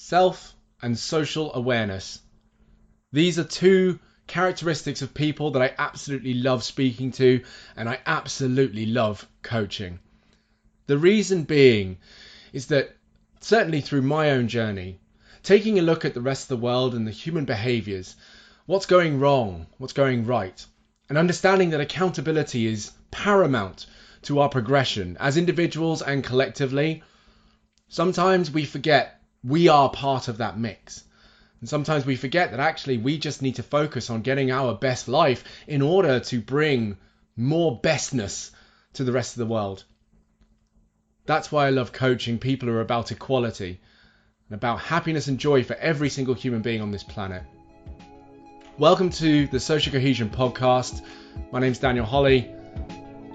self 0.00 0.54
and 0.80 0.96
social 0.96 1.52
awareness. 1.54 2.20
These 3.10 3.36
are 3.40 3.44
two 3.44 3.98
characteristics 4.28 5.02
of 5.02 5.12
people 5.12 5.50
that 5.50 5.60
I 5.62 5.74
absolutely 5.76 6.34
love 6.34 6.62
speaking 6.62 7.10
to 7.12 7.42
and 7.76 7.88
I 7.88 7.98
absolutely 8.06 8.86
love 8.86 9.26
coaching. 9.42 9.98
The 10.86 10.96
reason 10.96 11.42
being 11.42 11.98
is 12.52 12.66
that 12.66 12.96
certainly 13.40 13.80
through 13.80 14.02
my 14.02 14.30
own 14.30 14.46
journey, 14.46 15.00
taking 15.42 15.80
a 15.80 15.82
look 15.82 16.04
at 16.04 16.14
the 16.14 16.20
rest 16.20 16.44
of 16.44 16.48
the 16.48 16.64
world 16.64 16.94
and 16.94 17.04
the 17.04 17.10
human 17.10 17.44
behaviors, 17.44 18.14
what's 18.66 18.86
going 18.86 19.18
wrong, 19.18 19.66
what's 19.78 19.92
going 19.92 20.26
right, 20.26 20.64
and 21.08 21.18
understanding 21.18 21.70
that 21.70 21.80
accountability 21.80 22.68
is 22.68 22.92
paramount 23.10 23.86
to 24.22 24.38
our 24.38 24.48
progression 24.48 25.16
as 25.18 25.36
individuals 25.36 26.02
and 26.02 26.22
collectively, 26.22 27.02
sometimes 27.88 28.48
we 28.48 28.64
forget 28.64 29.17
we 29.44 29.68
are 29.68 29.90
part 29.90 30.28
of 30.28 30.38
that 30.38 30.58
mix. 30.58 31.04
And 31.60 31.68
sometimes 31.68 32.06
we 32.06 32.16
forget 32.16 32.50
that 32.50 32.60
actually 32.60 32.98
we 32.98 33.18
just 33.18 33.42
need 33.42 33.56
to 33.56 33.62
focus 33.62 34.10
on 34.10 34.22
getting 34.22 34.50
our 34.50 34.74
best 34.74 35.08
life 35.08 35.44
in 35.66 35.82
order 35.82 36.20
to 36.20 36.40
bring 36.40 36.96
more 37.36 37.80
bestness 37.80 38.50
to 38.94 39.04
the 39.04 39.12
rest 39.12 39.34
of 39.34 39.40
the 39.40 39.52
world. 39.52 39.84
That's 41.26 41.52
why 41.52 41.66
I 41.66 41.70
love 41.70 41.92
coaching 41.92 42.38
people 42.38 42.68
are 42.68 42.80
about 42.80 43.12
equality 43.12 43.80
and 44.48 44.56
about 44.56 44.80
happiness 44.80 45.28
and 45.28 45.38
joy 45.38 45.62
for 45.62 45.74
every 45.74 46.08
single 46.08 46.34
human 46.34 46.62
being 46.62 46.80
on 46.80 46.90
this 46.90 47.04
planet. 47.04 47.42
Welcome 48.78 49.10
to 49.10 49.46
the 49.48 49.60
Social 49.60 49.92
Cohesion 49.92 50.30
Podcast. 50.30 51.02
My 51.52 51.58
name's 51.58 51.78
Daniel 51.78 52.06
Holley, 52.06 52.48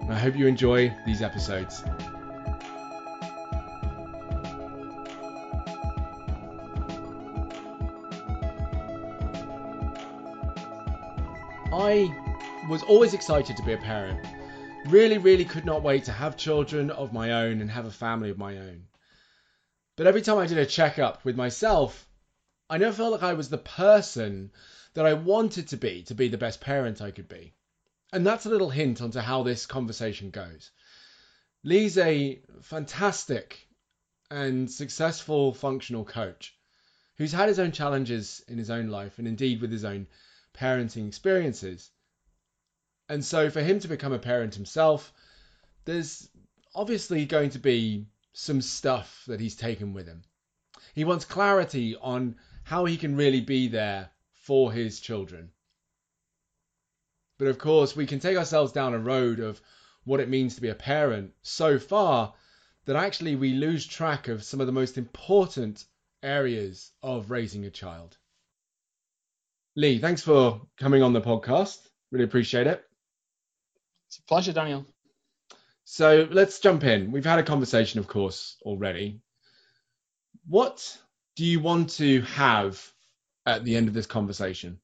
and 0.02 0.12
I 0.12 0.18
hope 0.18 0.35
you 0.35 0.48
enjoy 0.48 0.96
these 1.05 1.22
episodes. 1.22 1.84
I 11.94 12.12
was 12.68 12.82
always 12.82 13.13
excited 13.13 13.55
to 13.55 13.62
be 13.62 13.74
a 13.74 13.77
parent. 13.77 14.26
Really, 14.88 15.20
really 15.20 15.46
could 15.46 15.63
not 15.63 15.84
wait 15.84 16.05
to 16.05 16.12
have 16.12 16.35
children 16.35 16.90
of 16.90 17.13
my 17.13 17.44
own 17.44 17.62
and 17.62 17.70
have 17.70 17.85
a 17.85 17.91
family 17.91 18.32
of 18.32 18.38
my 18.40 18.58
own. 18.58 18.88
But 19.96 20.08
every 20.08 20.24
time 20.24 20.40
I 20.40 20.48
did 20.48 20.58
a 20.58 20.66
checkup 20.66 21.24
with 21.24 21.35
myself, 21.35 22.08
I 22.68 22.80
never 22.80 22.96
felt 22.96 23.12
like 23.12 23.22
I 23.22 23.34
was 23.34 23.50
the 23.50 23.60
person 23.60 24.52
that 24.96 25.05
I 25.05 25.13
wanted 25.13 25.68
to 25.68 25.77
be 25.77 26.02
to 26.05 26.16
be 26.16 26.30
the 26.30 26.38
best 26.40 26.62
parent 26.62 27.00
I 27.00 27.12
could 27.12 27.30
be. 27.30 27.54
And 28.12 28.26
that's 28.26 28.48
a 28.48 28.50
little 28.50 28.72
hint 28.72 29.00
onto 29.00 29.20
how 29.20 29.44
this 29.44 29.68
conversation 29.68 30.32
goes. 30.32 30.72
Lee's 31.63 32.00
a 32.00 32.41
fantastic 32.63 33.68
and 34.32 34.72
successful 34.72 35.54
functional 35.54 36.05
coach 36.05 36.55
who's 37.18 37.34
had 37.34 37.50
his 37.50 37.60
own 37.60 37.72
challenges 37.72 38.44
in 38.48 38.57
his 38.57 38.72
own 38.72 38.88
life 38.88 39.20
and 39.20 39.28
indeed 39.28 39.62
with 39.62 39.72
his 39.72 39.85
own 39.85 40.07
parenting 40.54 41.07
experiences. 41.07 41.91
And 43.09 43.23
so 43.23 43.49
for 43.49 43.62
him 43.62 43.79
to 43.79 43.87
become 43.87 44.13
a 44.13 44.20
parent 44.20 44.55
himself, 44.55 45.13
there's 45.85 46.29
obviously 46.73 47.26
going 47.26 47.51
to 47.51 47.60
be 47.60 48.07
some 48.34 48.62
stuff 48.62 49.23
that 49.27 49.40
he's 49.40 49.55
taken 49.55 49.93
with 49.93 50.07
him. 50.07 50.23
He 50.95 51.04
wants 51.04 51.26
clarity 51.26 51.95
on 51.95 52.35
how 52.63 52.85
he 52.85 52.98
can 52.98 53.15
really 53.15 53.41
be 53.41 53.68
there 53.68 54.12
for 54.34 54.71
his 54.71 54.99
children. 54.99 55.51
But 57.38 57.48
of 57.48 57.57
course, 57.57 57.95
we 57.95 58.05
can 58.05 58.20
take 58.20 58.38
ourselves 58.38 58.71
down 58.71 58.93
a 58.93 58.99
road 58.99 59.40
of 59.40 59.62
what 60.04 60.20
it 60.20 60.29
means 60.29 60.55
to 60.55 60.62
be 60.62 60.70
a 60.70 60.76
parent 60.76 61.34
so 61.41 61.79
far 61.79 62.34
that 62.85 62.95
actually 62.95 63.35
we 63.35 63.54
lose 63.54 63.85
track 63.85 64.28
of 64.28 64.44
some 64.44 64.59
of 64.62 64.67
the 64.67 64.73
most 64.73 64.97
important 64.97 65.85
areas 66.22 66.91
of 67.01 67.31
raising 67.31 67.66
a 67.66 67.69
child. 67.69 68.17
Lee, 69.75 69.97
thanks 69.97 70.22
for 70.22 70.62
coming 70.78 71.02
on 71.02 71.13
the 71.13 71.22
podcast. 71.22 71.79
Really 72.12 72.25
appreciate 72.25 72.68
it. 72.68 72.84
It's 74.07 74.19
a 74.19 74.23
pleasure, 74.23 74.53
Daniel. 74.53 74.85
So 75.84 76.28
let's 76.29 76.59
jump 76.59 76.84
in. 76.84 77.11
We've 77.11 77.25
had 77.25 77.39
a 77.39 77.44
conversation, 77.44 78.00
of 78.00 78.07
course, 78.07 78.57
already. 78.61 79.22
What 80.47 80.97
do 81.35 81.44
you 81.44 81.59
want 81.59 81.89
to 81.91 82.22
have 82.22 82.88
at 83.47 83.63
the 83.63 83.75
end 83.75 83.88
of 83.88 83.95
this 83.95 84.06
conversation? 84.06 84.79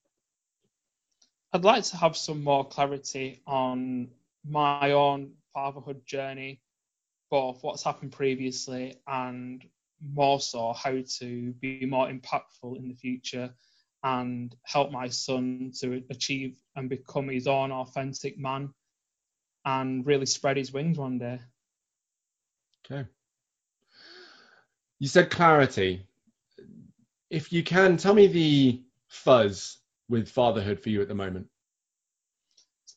I'd 1.54 1.64
like 1.64 1.84
to 1.84 1.98
have 1.98 2.18
some 2.18 2.44
more 2.44 2.68
clarity 2.68 3.42
on 3.46 4.10
my 4.44 4.92
own 4.94 5.34
fatherhood 5.54 6.04
journey, 6.06 6.62
both 7.30 7.62
what's 7.62 7.84
happened 7.84 8.12
previously 8.12 9.00
and 9.08 9.64
more 10.02 10.40
so 10.40 10.74
how 10.74 10.98
to 11.20 11.54
be 11.54 11.86
more 11.86 12.08
impactful 12.08 12.76
in 12.78 12.88
the 12.88 12.96
future 12.96 13.54
and 14.04 14.56
help 14.64 14.92
my 14.92 15.08
son 15.10 15.72
to 15.80 16.04
achieve 16.10 16.58
and 16.76 16.90
become 16.90 17.28
his 17.28 17.48
own 17.48 17.72
authentic 17.72 18.38
man 18.38 18.74
and 19.66 20.06
really 20.06 20.26
spread 20.26 20.58
his 20.58 20.72
wings 20.72 20.98
one 20.98 21.18
day. 21.18 21.40
Okay. 22.86 23.08
You 25.00 25.08
said 25.08 25.30
clarity. 25.30 26.06
If 27.30 27.54
you 27.54 27.64
can, 27.64 27.98
tell 27.98 28.14
me 28.14 28.28
the 28.28 28.84
fuzz 29.08 29.78
with 30.08 30.30
fatherhood 30.30 30.82
for 30.82 30.90
you 30.90 31.02
at 31.02 31.08
the 31.08 31.16
moment. 31.16 31.48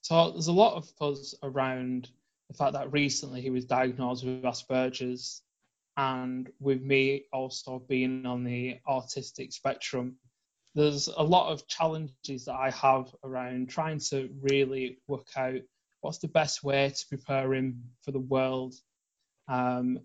So 0.02 0.30
there's 0.30 0.48
a 0.48 0.52
lot 0.52 0.74
of 0.74 0.88
fuzz 0.98 1.34
around 1.42 2.10
the 2.48 2.54
fact 2.54 2.72
that 2.72 2.92
recently 2.92 3.41
he 3.41 3.50
was 3.50 3.64
diagnosed 3.64 4.24
with 4.24 4.42
Asperger's, 4.42 5.42
and 5.96 6.50
with 6.58 6.80
me 6.82 7.24
also 7.32 7.78
being 7.78 8.24
on 8.26 8.44
the 8.44 8.78
autistic 8.88 9.52
spectrum, 9.52 10.16
there's 10.75 11.09
a 11.09 11.22
lot 11.22 11.53
of 11.53 11.66
challenges 11.66 12.47
that 12.47 12.55
I 12.55 12.71
have 12.71 13.15
around 13.25 13.69
trying 13.69 13.99
to 14.10 14.31
really 14.41 14.99
work 15.06 15.28
out 15.37 15.60
what's 16.00 16.19
the 16.19 16.28
best 16.28 16.65
way 16.65 16.91
to 16.91 17.06
prepare 17.09 17.53
him 17.55 17.83
for 18.03 18.12
the 18.12 18.21
world. 18.21 18.75
Um, 19.49 20.00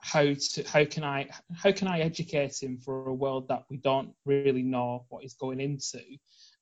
how 0.00 0.34
to 0.34 0.64
how 0.66 0.84
can 0.84 1.02
I 1.02 1.28
how 1.54 1.72
can 1.72 1.88
I 1.88 2.00
educate 2.00 2.62
him 2.62 2.78
for 2.78 3.08
a 3.08 3.14
world 3.14 3.48
that 3.48 3.64
we 3.70 3.78
don't 3.78 4.12
really 4.26 4.62
know 4.62 5.06
what 5.08 5.22
he's 5.22 5.34
going 5.34 5.60
into, 5.60 6.00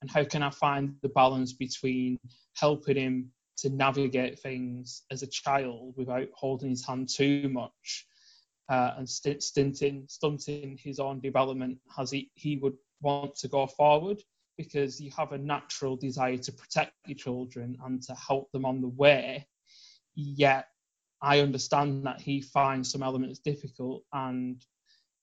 and 0.01 0.11
how 0.11 0.25
can 0.25 0.43
I 0.43 0.51
find 0.51 0.95
the 1.03 1.09
balance 1.09 1.53
between 1.53 2.19
helping 2.55 2.97
him 2.97 3.33
to 3.59 3.71
navigate 3.71 4.39
things 4.39 5.03
as 5.11 5.23
a 5.23 5.27
child 5.27 5.95
without 5.97 6.29
holding 6.34 6.71
his 6.71 6.87
hand 6.87 7.09
too 7.09 7.49
much 7.49 8.07
uh, 8.69 8.95
and 8.97 9.09
st- 9.09 9.43
stinting 9.43 10.05
stunting 10.09 10.79
his 10.83 10.99
own 10.99 11.21
development 11.21 11.79
as 11.99 12.11
he, 12.11 12.31
he 12.34 12.57
would 12.57 12.75
want 13.03 13.37
to 13.37 13.49
go 13.49 13.67
forward 13.67 14.23
because 14.57 15.01
you 15.01 15.11
have 15.17 15.33
a 15.33 15.39
natural 15.39 15.97
desire 15.97 16.37
to 16.37 16.53
protect 16.53 16.93
your 17.07 17.17
children 17.17 17.77
and 17.85 18.03
to 18.03 18.15
help 18.15 18.51
them 18.53 18.65
on 18.65 18.81
the 18.81 18.89
way. 18.89 19.47
Yet 20.15 20.67
I 21.21 21.41
understand 21.41 22.07
that 22.07 22.21
he 22.21 22.41
finds 22.41 22.91
some 22.91 23.03
elements 23.03 23.39
difficult 23.39 24.05
and 24.13 24.65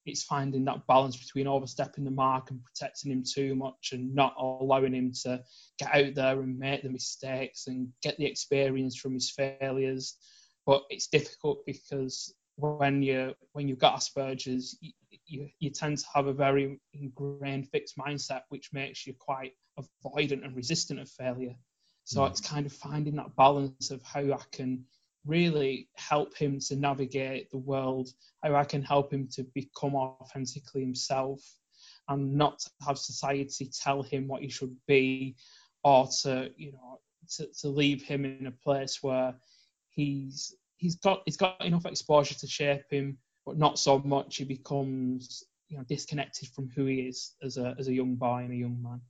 it's 0.06 0.24
finding 0.24 0.66
that 0.66 0.88
balance 0.88 1.18
between 1.18 1.48
overstepping 1.48 2.04
the 2.04 2.12
mark 2.12 2.52
and 2.52 2.64
protecting 2.64 3.12
him 3.12 3.24
too 3.24 3.56
much 3.56 3.92
and 3.92 4.14
not 4.16 4.34
allowing 4.40 4.94
him 4.94 5.12
to 5.24 5.42
get 5.78 5.94
out 5.94 6.16
there 6.16 6.42
and 6.42 6.58
make 6.58 6.84
the 6.84 6.90
mistakes 6.90 7.68
and 7.68 7.90
get 8.02 8.18
the 8.18 8.26
experience 8.26 8.96
from 8.96 9.14
his 9.14 9.30
failures. 9.30 10.16
But 10.66 10.84
it's 10.90 11.08
difficult 11.08 11.66
because 11.66 12.34
when 12.56 13.02
you 13.02 13.34
when 13.54 13.68
you've 13.68 13.80
got 13.80 14.00
Asperger's, 14.00 14.78
you, 15.30 15.50
you, 15.60 15.70
tend 15.70 15.98
to 15.98 16.06
have 16.14 16.28
a 16.28 16.34
very 16.34 16.80
ingrained 16.94 17.70
fixed 17.70 17.98
mindset, 17.98 18.42
which 18.50 18.74
makes 18.74 19.06
you 19.06 19.14
quite 19.18 19.54
avoidant 19.80 20.44
and 20.44 20.56
resistant 20.56 21.00
of 21.00 21.10
failure. 21.10 21.56
So 22.04 22.22
mm. 22.22 22.30
it's 22.30 22.42
kind 22.42 22.66
of 22.66 22.74
finding 22.74 23.16
that 23.16 23.36
balance 23.36 23.92
of 23.92 24.02
how 24.04 24.22
I 24.22 24.42
can 24.52 24.86
really 25.26 25.90
help 25.96 26.36
him 26.36 26.60
to 26.60 26.76
navigate 26.76 27.52
the 27.52 27.58
world, 27.58 28.10
how 28.44 28.56
I 28.56 28.64
can 28.64 28.82
help 28.82 29.14
him 29.14 29.28
to 29.34 29.44
become 29.54 29.96
authentically 29.96 30.82
himself 30.82 31.42
and 32.08 32.34
not 32.34 32.64
have 32.86 32.98
society 32.98 33.70
tell 33.82 34.02
him 34.02 34.28
what 34.28 34.42
he 34.42 34.50
should 34.50 34.76
be 34.88 35.36
or 35.84 36.08
to, 36.24 36.52
you 36.58 36.72
know, 36.72 37.00
to, 37.38 37.48
to 37.62 37.70
leave 37.70 38.02
him 38.02 38.26
in 38.26 38.48
a 38.48 38.52
place 38.52 39.00
where 39.02 39.36
he's 39.90 40.56
he's 40.78 40.96
got 40.96 41.22
he's 41.26 41.38
got 41.38 41.64
enough 41.64 41.86
exposure 41.86 42.36
to 42.36 42.48
shape 42.48 42.84
him, 42.90 43.18
but 43.50 43.58
not 43.58 43.80
so 43.80 43.98
much 44.06 44.38
he 44.38 44.44
becomes 44.44 45.44
you 45.70 45.78
know 45.78 45.84
disconnected 45.86 46.48
from 46.50 46.70
who 46.76 46.86
he 46.86 47.00
is 47.00 47.34
as 47.42 47.58
a 47.58 47.76
as 47.80 47.88
a 47.88 47.94
young 47.94 48.14
boy 48.14 48.44
and 48.44 48.54
a 48.54 48.56
young 48.56 48.80
man. 48.80 49.02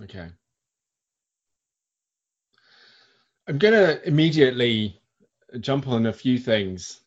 Okay. 0.00 0.28
I'm 3.48 3.58
gonna 3.58 3.98
immediately 4.04 5.00
jump 5.58 5.88
on 5.88 6.06
a 6.06 6.12
few 6.12 6.38
things. 6.38 7.00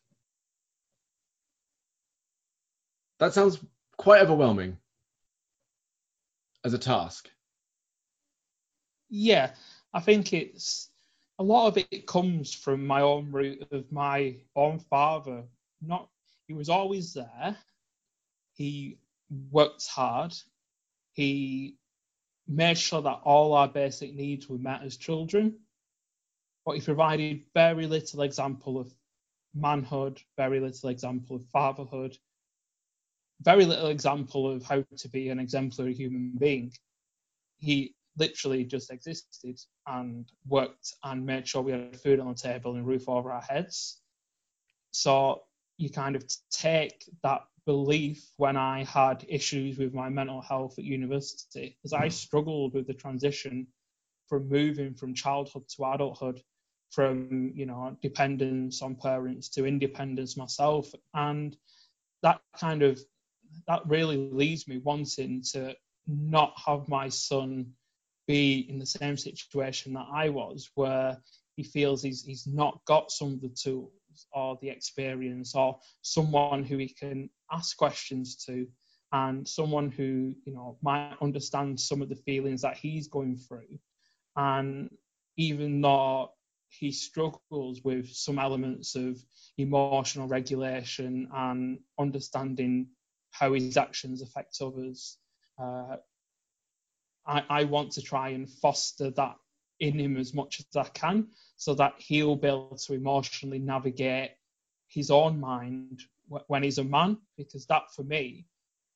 That 3.18 3.32
sounds 3.32 3.58
quite 3.96 4.20
overwhelming 4.20 4.76
as 6.64 6.74
a 6.74 6.78
task. 6.78 7.30
Yeah, 9.08 9.52
I 9.94 10.00
think 10.00 10.34
it's 10.34 10.90
a 11.38 11.42
lot 11.42 11.68
of 11.68 11.78
it 11.90 12.06
comes 12.06 12.52
from 12.52 12.86
my 12.86 13.00
own 13.00 13.32
root 13.32 13.66
of 13.72 13.90
my 13.90 14.36
own 14.54 14.80
father. 14.80 15.44
Not 15.82 16.08
he 16.46 16.54
was 16.54 16.68
always 16.68 17.14
there. 17.14 17.56
he 18.54 18.98
worked 19.50 19.86
hard. 19.86 20.34
He 21.12 21.76
made 22.48 22.78
sure 22.78 23.02
that 23.02 23.20
all 23.24 23.54
our 23.54 23.68
basic 23.68 24.14
needs 24.14 24.48
were 24.48 24.58
met 24.58 24.82
as 24.82 24.96
children, 24.96 25.58
but 26.66 26.74
he 26.74 26.80
provided 26.80 27.44
very 27.54 27.86
little 27.86 28.22
example 28.22 28.78
of 28.78 28.92
manhood, 29.54 30.20
very 30.36 30.60
little 30.60 30.88
example 30.90 31.36
of 31.36 31.46
fatherhood, 31.46 32.16
very 33.42 33.64
little 33.64 33.88
example 33.88 34.50
of 34.50 34.64
how 34.64 34.84
to 34.98 35.08
be 35.08 35.28
an 35.30 35.38
exemplary 35.38 35.94
human 35.94 36.32
being. 36.38 36.72
He 37.58 37.94
literally 38.18 38.64
just 38.64 38.90
existed 38.90 39.60
and 39.86 40.30
worked 40.46 40.94
and 41.04 41.24
made 41.24 41.48
sure 41.48 41.62
we 41.62 41.72
had 41.72 42.00
food 42.00 42.20
on 42.20 42.28
the 42.28 42.34
table 42.34 42.74
and 42.74 42.86
roof 42.86 43.08
over 43.08 43.32
our 43.32 43.42
heads. 43.42 44.00
So 44.90 45.42
you 45.80 45.90
kind 45.90 46.14
of 46.14 46.24
take 46.50 47.04
that 47.22 47.42
belief 47.64 48.30
when 48.36 48.56
I 48.56 48.84
had 48.84 49.24
issues 49.28 49.78
with 49.78 49.94
my 49.94 50.08
mental 50.08 50.42
health 50.42 50.78
at 50.78 50.84
university, 50.84 51.76
because 51.76 51.92
I 51.92 52.06
mm-hmm. 52.06 52.10
struggled 52.10 52.74
with 52.74 52.86
the 52.86 52.94
transition 52.94 53.66
from 54.28 54.48
moving 54.48 54.94
from 54.94 55.14
childhood 55.14 55.68
to 55.70 55.84
adulthood, 55.84 56.42
from 56.90 57.52
you 57.54 57.66
know 57.66 57.96
dependence 58.02 58.82
on 58.82 58.94
parents 58.94 59.48
to 59.50 59.66
independence 59.66 60.36
myself, 60.36 60.92
and 61.14 61.56
that 62.22 62.40
kind 62.58 62.82
of 62.82 63.00
that 63.66 63.86
really 63.86 64.16
leaves 64.16 64.68
me 64.68 64.78
wanting 64.78 65.42
to 65.52 65.74
not 66.06 66.52
have 66.66 66.88
my 66.88 67.08
son 67.08 67.72
be 68.26 68.66
in 68.68 68.78
the 68.78 68.86
same 68.86 69.16
situation 69.16 69.94
that 69.94 70.06
I 70.12 70.28
was, 70.28 70.70
where 70.74 71.18
he 71.60 71.64
feels 71.64 72.02
he's 72.02 72.24
he's 72.24 72.46
not 72.46 72.80
got 72.86 73.10
some 73.10 73.34
of 73.34 73.40
the 73.42 73.50
tools 73.50 73.92
or 74.32 74.58
the 74.62 74.70
experience 74.70 75.54
or 75.54 75.78
someone 76.00 76.64
who 76.64 76.78
he 76.78 76.88
can 76.88 77.28
ask 77.52 77.76
questions 77.76 78.36
to 78.46 78.66
and 79.12 79.46
someone 79.46 79.90
who 79.90 80.34
you 80.46 80.54
know 80.54 80.78
might 80.82 81.16
understand 81.20 81.78
some 81.78 82.00
of 82.00 82.08
the 82.08 82.16
feelings 82.16 82.62
that 82.62 82.78
he's 82.78 83.08
going 83.08 83.36
through. 83.36 83.78
And 84.36 84.88
even 85.36 85.82
though 85.82 86.30
he 86.68 86.92
struggles 86.92 87.82
with 87.84 88.08
some 88.08 88.38
elements 88.38 88.94
of 88.94 89.18
emotional 89.58 90.28
regulation 90.28 91.28
and 91.34 91.78
understanding 91.98 92.86
how 93.32 93.52
his 93.52 93.76
actions 93.76 94.22
affect 94.22 94.56
others 94.62 95.18
uh, 95.60 95.96
I, 97.26 97.42
I 97.50 97.64
want 97.64 97.92
to 97.92 98.02
try 98.02 98.30
and 98.30 98.48
foster 98.48 99.10
that 99.10 99.36
in 99.80 99.98
him 99.98 100.16
as 100.16 100.34
much 100.34 100.60
as 100.60 100.76
I 100.76 100.88
can 100.90 101.28
so 101.56 101.74
that 101.74 101.94
he'll 101.98 102.36
be 102.36 102.48
able 102.48 102.76
to 102.76 102.94
emotionally 102.94 103.58
navigate 103.58 104.30
his 104.88 105.10
own 105.10 105.40
mind 105.40 106.02
when 106.46 106.62
he's 106.62 106.78
a 106.78 106.84
man, 106.84 107.18
because 107.36 107.66
that 107.66 107.92
for 107.94 108.04
me 108.04 108.46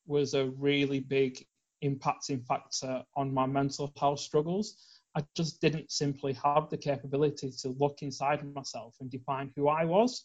was 0.06 0.34
a 0.34 0.46
really 0.46 1.00
big 1.00 1.44
impacting 1.82 2.46
factor 2.46 3.02
on 3.16 3.34
my 3.34 3.46
mental 3.46 3.92
health 3.98 4.20
struggles. 4.20 4.76
I 5.16 5.22
just 5.36 5.60
didn't 5.60 5.90
simply 5.90 6.32
have 6.34 6.70
the 6.70 6.76
capability 6.76 7.50
to 7.60 7.68
look 7.78 8.02
inside 8.02 8.44
myself 8.54 8.96
and 9.00 9.10
define 9.10 9.50
who 9.54 9.68
I 9.68 9.84
was. 9.84 10.24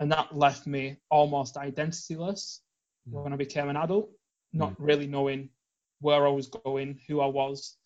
And 0.00 0.10
that 0.12 0.36
left 0.36 0.66
me 0.66 0.96
almost 1.10 1.56
identityless 1.56 2.60
mm. 3.08 3.22
when 3.22 3.32
I 3.32 3.36
became 3.36 3.68
an 3.68 3.76
adult, 3.76 4.10
not 4.52 4.72
mm. 4.72 4.76
really 4.78 5.06
knowing 5.06 5.50
where 6.00 6.26
I 6.26 6.30
was 6.30 6.48
going, 6.48 6.98
who 7.06 7.20
I 7.20 7.26
was, 7.26 7.76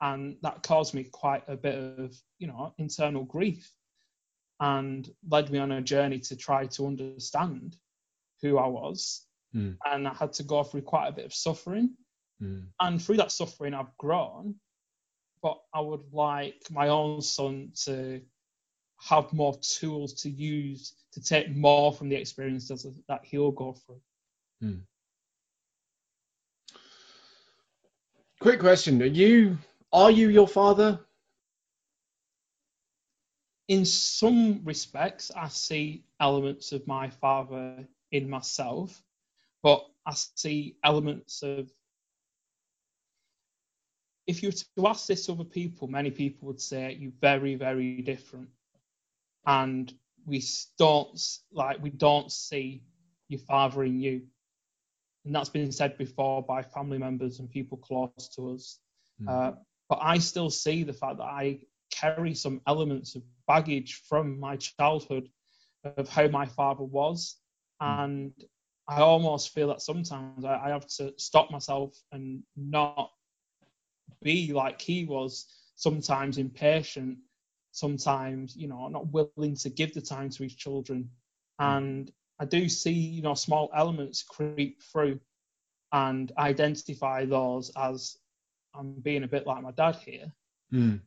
and 0.00 0.36
that 0.42 0.62
caused 0.62 0.94
me 0.94 1.04
quite 1.04 1.42
a 1.48 1.56
bit 1.56 1.76
of 1.98 2.16
you 2.38 2.46
know 2.46 2.74
internal 2.78 3.24
grief 3.24 3.70
and 4.60 5.10
led 5.28 5.50
me 5.50 5.58
on 5.58 5.72
a 5.72 5.82
journey 5.82 6.18
to 6.18 6.36
try 6.36 6.66
to 6.66 6.86
understand 6.86 7.76
who 8.42 8.58
I 8.58 8.66
was 8.66 9.26
mm. 9.54 9.76
and 9.84 10.08
I 10.08 10.14
had 10.14 10.32
to 10.34 10.42
go 10.42 10.62
through 10.62 10.82
quite 10.82 11.08
a 11.08 11.12
bit 11.12 11.26
of 11.26 11.34
suffering 11.34 11.94
mm. 12.42 12.64
and 12.80 13.02
through 13.02 13.16
that 13.18 13.32
suffering 13.32 13.74
I've 13.74 13.96
grown 13.98 14.54
but 15.42 15.58
I 15.72 15.80
would 15.80 16.12
like 16.12 16.62
my 16.70 16.88
own 16.88 17.22
son 17.22 17.72
to 17.84 18.20
have 18.98 19.32
more 19.32 19.56
tools 19.60 20.14
to 20.14 20.30
use 20.30 20.94
to 21.12 21.22
take 21.22 21.54
more 21.54 21.92
from 21.92 22.08
the 22.08 22.16
experiences 22.16 22.86
that 23.08 23.24
he'll 23.24 23.50
go 23.50 23.74
through. 23.74 24.00
Mm. 24.62 24.80
Quick 28.40 28.60
question: 28.60 29.00
Are 29.02 29.06
you 29.06 29.58
are 29.96 30.10
you 30.10 30.28
your 30.28 30.46
father? 30.46 31.00
In 33.68 33.86
some 33.86 34.60
respects, 34.62 35.32
I 35.34 35.48
see 35.48 36.04
elements 36.20 36.72
of 36.72 36.86
my 36.86 37.08
father 37.08 37.88
in 38.12 38.28
myself, 38.28 39.02
but 39.62 39.84
I 40.04 40.12
see 40.12 40.76
elements 40.84 41.42
of. 41.42 41.72
If 44.26 44.42
you 44.42 44.50
were 44.50 44.82
to 44.82 44.88
ask 44.88 45.06
this 45.06 45.26
to 45.26 45.32
other 45.32 45.44
people, 45.44 45.88
many 45.88 46.10
people 46.10 46.48
would 46.48 46.60
say 46.60 46.96
you're 47.00 47.12
very, 47.22 47.54
very 47.54 48.02
different, 48.02 48.50
and 49.46 49.92
we 50.26 50.42
don't 50.78 51.18
like 51.52 51.82
we 51.82 51.90
don't 51.90 52.30
see 52.30 52.82
your 53.28 53.40
father 53.40 53.82
in 53.84 53.98
you, 53.98 54.22
and 55.24 55.34
that's 55.34 55.48
been 55.48 55.72
said 55.72 55.96
before 55.96 56.42
by 56.42 56.62
family 56.62 56.98
members 56.98 57.38
and 57.38 57.50
people 57.50 57.78
close 57.78 58.28
to 58.36 58.50
us. 58.50 58.78
Mm. 59.22 59.28
Uh, 59.28 59.56
but 59.88 59.98
I 60.02 60.18
still 60.18 60.50
see 60.50 60.82
the 60.82 60.92
fact 60.92 61.18
that 61.18 61.24
I 61.24 61.60
carry 61.90 62.34
some 62.34 62.60
elements 62.66 63.14
of 63.14 63.22
baggage 63.46 64.02
from 64.08 64.38
my 64.38 64.56
childhood 64.56 65.28
of 65.96 66.08
how 66.08 66.28
my 66.28 66.46
father 66.46 66.84
was. 66.84 67.36
Hmm. 67.80 68.00
And 68.00 68.32
I 68.88 69.00
almost 69.00 69.54
feel 69.54 69.68
that 69.68 69.82
sometimes 69.82 70.44
I, 70.44 70.56
I 70.56 70.68
have 70.70 70.86
to 70.96 71.12
stop 71.16 71.50
myself 71.50 71.96
and 72.12 72.42
not 72.56 73.10
be 74.22 74.52
like 74.52 74.80
he 74.80 75.04
was, 75.04 75.46
sometimes 75.76 76.38
impatient, 76.38 77.18
sometimes, 77.72 78.56
you 78.56 78.66
know, 78.66 78.88
not 78.88 79.08
willing 79.12 79.54
to 79.56 79.68
give 79.68 79.92
the 79.92 80.00
time 80.00 80.30
to 80.30 80.42
his 80.42 80.54
children. 80.54 81.10
Hmm. 81.60 81.64
And 81.64 82.12
I 82.38 82.44
do 82.44 82.68
see, 82.68 82.92
you 82.92 83.22
know, 83.22 83.34
small 83.34 83.70
elements 83.74 84.22
creep 84.22 84.82
through 84.82 85.20
and 85.92 86.32
identify 86.36 87.24
those 87.24 87.70
as 87.76 88.18
I'm 88.78 88.92
being 89.00 89.24
a 89.24 89.28
bit 89.28 89.46
like 89.46 89.62
my 89.62 89.72
dad 89.72 89.96
here. 89.96 90.32
Mm. 90.72 91.00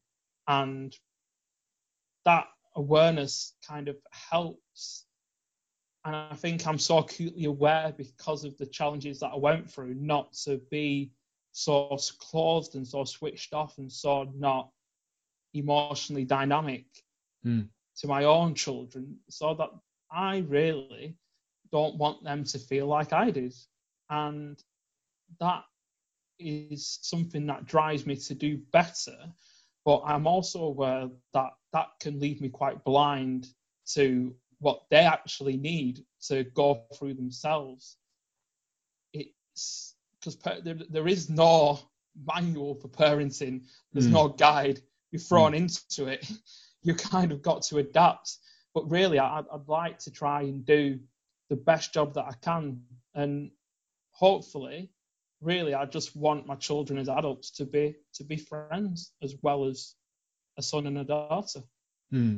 And 0.47 0.95
that 2.25 2.47
awareness 2.75 3.53
kind 3.67 3.87
of 3.87 3.97
helps. 4.11 5.05
And 6.05 6.15
I 6.15 6.35
think 6.35 6.65
I'm 6.65 6.79
so 6.79 6.99
acutely 6.99 7.45
aware 7.45 7.93
because 7.95 8.43
of 8.43 8.57
the 8.57 8.65
challenges 8.65 9.19
that 9.19 9.31
I 9.33 9.37
went 9.37 9.69
through 9.69 9.95
not 9.95 10.33
to 10.45 10.61
be 10.71 11.11
so 11.51 11.97
closed 12.19 12.75
and 12.75 12.87
so 12.87 13.03
switched 13.03 13.53
off 13.53 13.77
and 13.77 13.91
so 13.91 14.31
not 14.35 14.69
emotionally 15.53 16.25
dynamic 16.25 16.85
mm. 17.45 17.67
to 17.97 18.07
my 18.07 18.25
own 18.25 18.53
children 18.53 19.17
so 19.29 19.53
that 19.55 19.69
I 20.11 20.37
really 20.47 21.15
don't 21.71 21.97
want 21.97 22.23
them 22.23 22.43
to 22.45 22.59
feel 22.59 22.87
like 22.87 23.13
I 23.13 23.31
did. 23.31 23.53
And 24.09 24.61
that 25.39 25.63
is 26.39 26.99
something 27.01 27.45
that 27.47 27.65
drives 27.65 28.05
me 28.05 28.15
to 28.15 28.33
do 28.33 28.57
better. 28.71 29.17
But 29.85 30.03
I'm 30.05 30.27
also 30.27 30.63
aware 30.63 31.09
that 31.33 31.51
that 31.73 31.87
can 31.99 32.19
leave 32.19 32.41
me 32.41 32.49
quite 32.49 32.83
blind 32.83 33.47
to 33.93 34.35
what 34.59 34.83
they 34.89 34.99
actually 34.99 35.57
need 35.57 36.03
to 36.27 36.43
go 36.43 36.83
through 36.97 37.13
themselves. 37.15 37.97
It's 39.13 39.95
because 40.19 40.37
there, 40.63 40.77
there 40.89 41.07
is 41.07 41.29
no 41.29 41.79
manual 42.33 42.75
for 42.75 42.89
parenting, 42.89 43.63
there's 43.93 44.07
mm. 44.07 44.13
no 44.13 44.29
guide. 44.29 44.81
You're 45.11 45.19
thrown 45.19 45.53
mm. 45.53 45.57
into 45.57 46.11
it. 46.11 46.29
You 46.81 46.95
kind 46.95 47.33
of 47.33 47.41
got 47.41 47.63
to 47.63 47.79
adapt. 47.79 48.37
But 48.73 48.89
really, 48.89 49.19
I, 49.19 49.39
I'd 49.39 49.67
like 49.67 49.99
to 49.99 50.11
try 50.11 50.43
and 50.43 50.65
do 50.65 50.97
the 51.49 51.57
best 51.57 51.93
job 51.93 52.13
that 52.13 52.23
I 52.23 52.33
can. 52.41 52.81
And 53.13 53.51
hopefully, 54.11 54.89
really 55.41 55.73
I 55.73 55.85
just 55.85 56.15
want 56.15 56.47
my 56.47 56.55
children 56.55 56.99
as 56.99 57.09
adults 57.09 57.51
to 57.51 57.65
be 57.65 57.95
to 58.15 58.23
be 58.23 58.37
friends 58.37 59.11
as 59.21 59.35
well 59.41 59.65
as 59.65 59.95
a 60.57 60.61
son 60.61 60.87
and 60.87 60.97
a 60.97 61.03
daughter. 61.03 61.61
Hmm. 62.11 62.37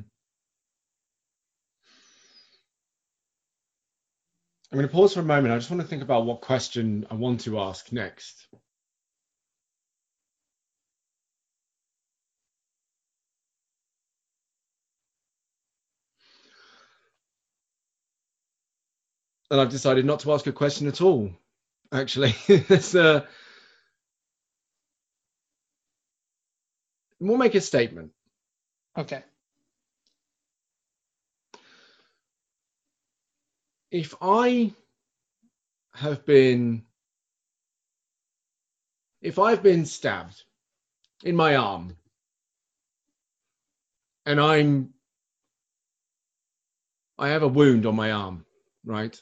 I'm 4.72 4.78
going 4.78 4.88
to 4.88 4.94
pause 4.94 5.16
for 5.16 5.20
a 5.20 5.24
moment. 5.24 5.54
I 5.54 5.58
just 5.58 5.70
want 5.70 5.82
to 5.82 5.88
think 5.88 6.02
about 6.02 6.26
what 6.26 6.40
question 6.40 7.06
I 7.12 7.16
want 7.16 7.42
to 7.42 7.60
ask 7.60 7.92
next. 7.92 8.48
And 19.50 19.60
I've 19.60 19.70
decided 19.70 20.06
not 20.06 20.22
to 20.22 20.32
ask 20.32 20.48
a 20.48 20.54
question 20.54 20.88
at 20.88 21.02
all 21.02 21.30
actually. 21.92 22.36
it's 22.48 22.96
uh, 22.96 23.26
we'll 27.20 27.38
make 27.38 27.56
a 27.56 27.62
statement. 27.62 28.12
Okay. 28.98 29.24
If 33.92 34.16
I 34.22 34.72
have 35.94 36.26
been 36.26 36.84
if 39.22 39.38
I've 39.38 39.62
been 39.62 39.86
stabbed 39.86 40.44
in 41.24 41.36
my 41.36 41.56
arm 41.58 41.96
and 44.26 44.40
I'm 44.40 44.94
I 47.20 47.30
have 47.30 47.44
a 47.44 47.48
wound 47.48 47.86
on 47.86 47.96
my 47.96 48.12
arm, 48.12 48.46
right? 48.84 49.20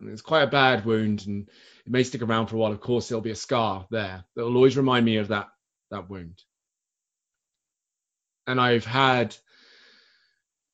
And 0.00 0.08
it's 0.08 0.22
quite 0.22 0.44
a 0.44 0.46
bad 0.46 0.86
wound 0.86 1.26
and 1.26 1.48
it 1.84 1.92
may 1.92 2.02
stick 2.02 2.22
around 2.22 2.46
for 2.46 2.56
a 2.56 2.58
while. 2.58 2.72
Of 2.72 2.80
course, 2.80 3.08
there'll 3.08 3.22
be 3.22 3.30
a 3.30 3.36
scar 3.36 3.86
there 3.90 4.24
that 4.34 4.44
will 4.44 4.56
always 4.56 4.76
remind 4.76 5.04
me 5.04 5.16
of 5.16 5.28
that 5.28 5.48
that 5.90 6.08
wound. 6.08 6.42
And 8.46 8.60
I've 8.60 8.84
had 8.84 9.36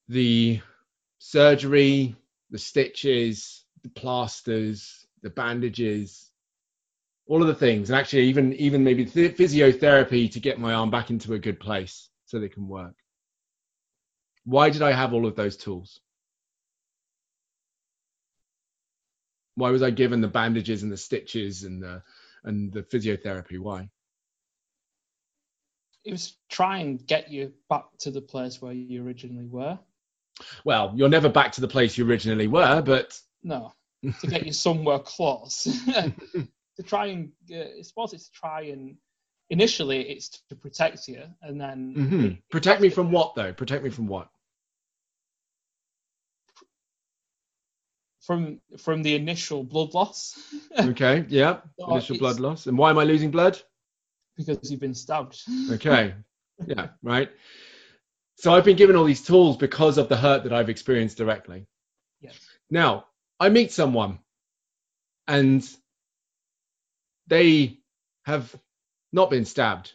the 0.09 0.61
surgery, 1.19 2.17
the 2.50 2.59
stitches, 2.59 3.65
the 3.83 3.91
plasters, 3.91 5.07
the 5.23 5.31
bandages, 5.31 6.31
all 7.27 7.43
of 7.43 7.49
the 7.49 7.55
things, 7.55 7.91
and 7.91 7.99
actually 7.99 8.25
even 8.25 8.53
even 8.55 8.85
maybe 8.85 9.05
th- 9.05 9.37
physiotherapy 9.37 10.31
to 10.33 10.41
get 10.41 10.59
my 10.59 10.75
arm 10.75 10.91
back 10.91 11.11
into 11.11 11.35
a 11.35 11.38
good 11.38 11.61
place 11.61 12.09
so 12.27 12.38
they 12.38 12.49
can 12.49 12.69
work. 12.69 12.95
Why 14.45 14.71
did 14.71 14.83
I 14.83 14.93
have 14.93 15.12
all 15.12 15.27
of 15.27 15.37
those 15.37 15.57
tools? 15.57 16.00
Why 19.59 19.71
was 19.71 19.83
I 19.83 19.91
given 19.91 20.21
the 20.21 20.29
bandages 20.29 20.85
and 20.85 20.93
the 20.93 20.97
stitches 20.97 21.65
and 21.65 21.83
the 21.83 22.03
and 22.45 22.73
the 22.73 22.83
physiotherapy? 22.85 23.59
Why? 23.59 23.91
It 26.05 26.12
was 26.12 26.37
try 26.49 26.79
and 26.79 27.05
get 27.07 27.31
you 27.31 27.53
back 27.69 27.85
to 28.00 28.11
the 28.12 28.21
place 28.23 28.62
where 28.62 28.73
you 28.73 29.05
originally 29.05 29.47
were. 29.47 29.79
Well, 30.65 30.93
you're 30.95 31.09
never 31.09 31.29
back 31.29 31.50
to 31.53 31.61
the 31.61 31.67
place 31.69 31.99
you 31.99 32.07
originally 32.07 32.47
were, 32.47 32.81
but 32.83 33.21
No, 33.43 33.73
to 34.21 34.27
get 34.29 34.47
you 34.47 34.53
somewhere 34.53 35.00
close. 35.00 35.65
to 36.77 36.83
try 36.85 37.07
and, 37.07 37.33
uh, 37.53 37.79
I 37.79 37.83
suppose 37.83 38.12
it's 38.12 38.29
to 38.29 38.33
try 38.33 38.61
and, 38.62 38.97
initially 39.50 40.09
it's 40.09 40.29
to 40.49 40.55
protect 40.55 41.09
you, 41.09 41.25
and 41.43 41.61
then 41.61 41.95
Mhm. 41.97 42.43
protect 42.50 42.81
me 42.81 42.91
from 42.91 43.11
what 43.11 43.35
though? 43.35 43.53
Protect 43.53 43.83
me 43.83 43.91
from 43.91 44.07
what? 44.07 44.31
From 48.29 48.61
from 48.77 49.03
the 49.03 49.15
initial 49.17 49.65
blood 49.65 49.95
loss 49.95 50.39
Okay, 50.79 51.25
yeah, 51.29 51.61
So 51.81 51.91
initial 51.93 52.19
blood 52.19 52.39
loss. 52.39 52.67
And 52.67 52.77
why 52.77 52.91
am 52.91 52.99
I 52.99 53.05
losing 53.05 53.31
blood? 53.33 53.61
because 54.37 54.71
you've 54.71 54.81
been 54.81 54.95
stabbed. 54.95 55.41
Okay, 55.73 56.15
yeah, 56.67 56.89
right. 57.03 57.31
So 58.37 58.53
I've 58.53 58.65
been 58.65 58.77
given 58.77 58.97
all 58.97 59.05
these 59.05 59.23
tools 59.25 59.57
because 59.57 59.99
of 59.99 60.09
the 60.09 60.17
hurt 60.17 60.45
that 60.45 60.53
I've 60.53 60.69
experienced 60.69 61.17
directly. 61.17 61.67
Yes. 62.21 62.39
Now 62.71 63.07
I 63.41 63.49
meet 63.49 63.73
someone, 63.73 64.19
and 65.27 65.67
they 67.29 67.79
have 68.27 68.55
not 69.11 69.31
been 69.31 69.47
stabbed, 69.47 69.93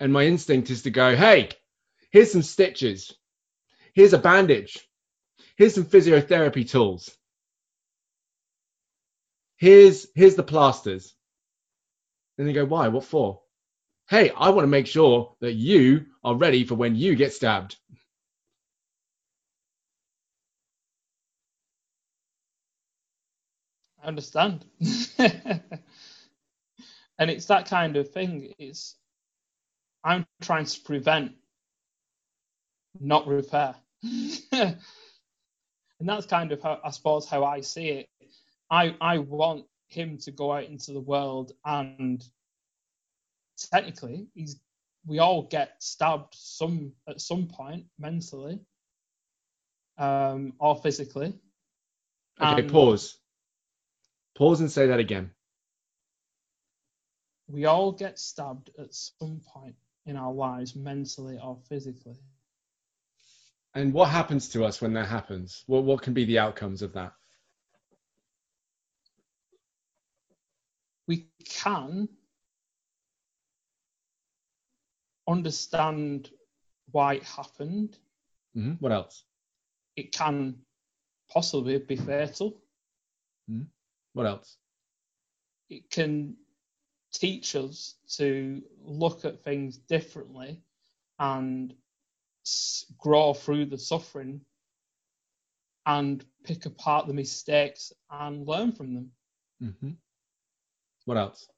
and 0.00 0.12
my 0.12 0.24
instinct 0.24 0.68
is 0.70 0.82
to 0.82 0.90
go, 0.90 1.14
"Hey, 1.14 1.50
here's 2.10 2.32
some 2.32 2.42
stitches, 2.42 3.14
here's 3.94 4.12
a 4.14 4.18
bandage, 4.18 4.87
here's 5.58 5.74
some 5.76 5.86
physiotherapy 5.86 6.70
tools, 6.70 7.16
here's 9.58 10.08
here's 10.16 10.36
the 10.36 10.44
plasters." 10.44 11.14
And 12.38 12.48
they 12.48 12.54
go, 12.54 12.64
"Why? 12.66 12.88
What 12.88 13.04
for?" 13.04 13.42
Hey, 14.10 14.30
I 14.30 14.50
want 14.50 14.64
to 14.64 14.68
make 14.68 14.86
sure 14.86 15.34
that 15.40 15.54
you 15.54 16.06
are 16.24 16.34
ready 16.36 16.64
for 16.64 16.74
when 16.76 16.94
you 16.96 17.16
get 17.16 17.32
stabbed. 17.32 17.76
I 24.02 24.08
understand. 24.08 24.64
and 25.18 25.62
it's 27.30 27.46
that 27.46 27.66
kind 27.66 27.96
of 27.96 28.10
thing. 28.12 28.54
It's 28.58 28.96
I'm 30.04 30.26
trying 30.42 30.66
to 30.66 30.80
prevent, 30.82 31.32
not 33.00 33.26
repair. 33.26 33.76
and 36.00 36.08
that's 36.08 36.26
kind 36.26 36.52
of 36.52 36.62
how 36.62 36.80
I 36.84 36.90
suppose 36.90 37.28
how 37.28 37.44
I 37.44 37.60
see 37.60 37.88
it. 37.88 38.08
I 38.70 38.94
I 39.00 39.18
want 39.18 39.64
him 39.88 40.18
to 40.18 40.30
go 40.30 40.52
out 40.52 40.64
into 40.64 40.92
the 40.92 41.00
world 41.00 41.52
and 41.64 42.22
technically 43.56 44.26
he's 44.34 44.60
we 45.06 45.18
all 45.18 45.42
get 45.42 45.82
stabbed 45.82 46.34
some 46.34 46.92
at 47.08 47.20
some 47.20 47.46
point 47.48 47.86
mentally 47.98 48.60
um, 49.96 50.52
or 50.58 50.76
physically. 50.76 51.32
Okay, 52.40 52.60
And- 52.62 52.70
pause. 52.70 53.18
Pause 54.36 54.60
and 54.60 54.70
say 54.70 54.86
that 54.86 55.00
again. 55.00 55.32
we 57.48 57.64
all 57.64 57.90
get 57.90 58.18
stabbed 58.18 58.70
at 58.78 58.94
some 58.94 59.40
point 59.52 59.74
in 60.06 60.16
our 60.16 60.32
lives, 60.32 60.76
mentally 60.76 61.38
or 61.42 61.58
physically. 61.68 62.16
And 63.74 63.92
what 63.92 64.08
happens 64.08 64.48
to 64.50 64.64
us 64.64 64.80
when 64.80 64.92
that 64.94 65.06
happens? 65.06 65.62
What 65.66 65.84
what 65.84 66.02
can 66.02 66.14
be 66.14 66.24
the 66.24 66.38
outcomes 66.38 66.82
of 66.82 66.92
that? 66.94 67.12
We 71.06 71.28
can 71.44 72.08
understand 75.26 76.30
why 76.90 77.14
it 77.14 77.24
happened. 77.24 77.98
hmm 78.54 78.74
What 78.80 78.92
else? 78.92 79.24
It 79.96 80.12
can 80.12 80.56
possibly 81.30 81.78
be 81.78 81.96
fatal. 81.96 82.60
What 84.14 84.26
else? 84.26 84.56
It 85.70 85.90
can 85.90 86.36
teach 87.12 87.54
us 87.56 87.94
to 88.16 88.62
look 88.82 89.24
at 89.24 89.42
things 89.42 89.76
differently 89.76 90.62
and 91.18 91.74
grow 92.98 93.32
through 93.34 93.66
the 93.66 93.78
suffering 93.78 94.40
and 95.86 96.24
pick 96.44 96.66
apart 96.66 97.06
the 97.06 97.14
mistakes 97.14 97.92
and 98.10 98.46
learn 98.46 98.72
from 98.72 98.94
them. 98.94 99.12
hmm 99.60 99.92
What 101.04 101.16
else? 101.16 101.48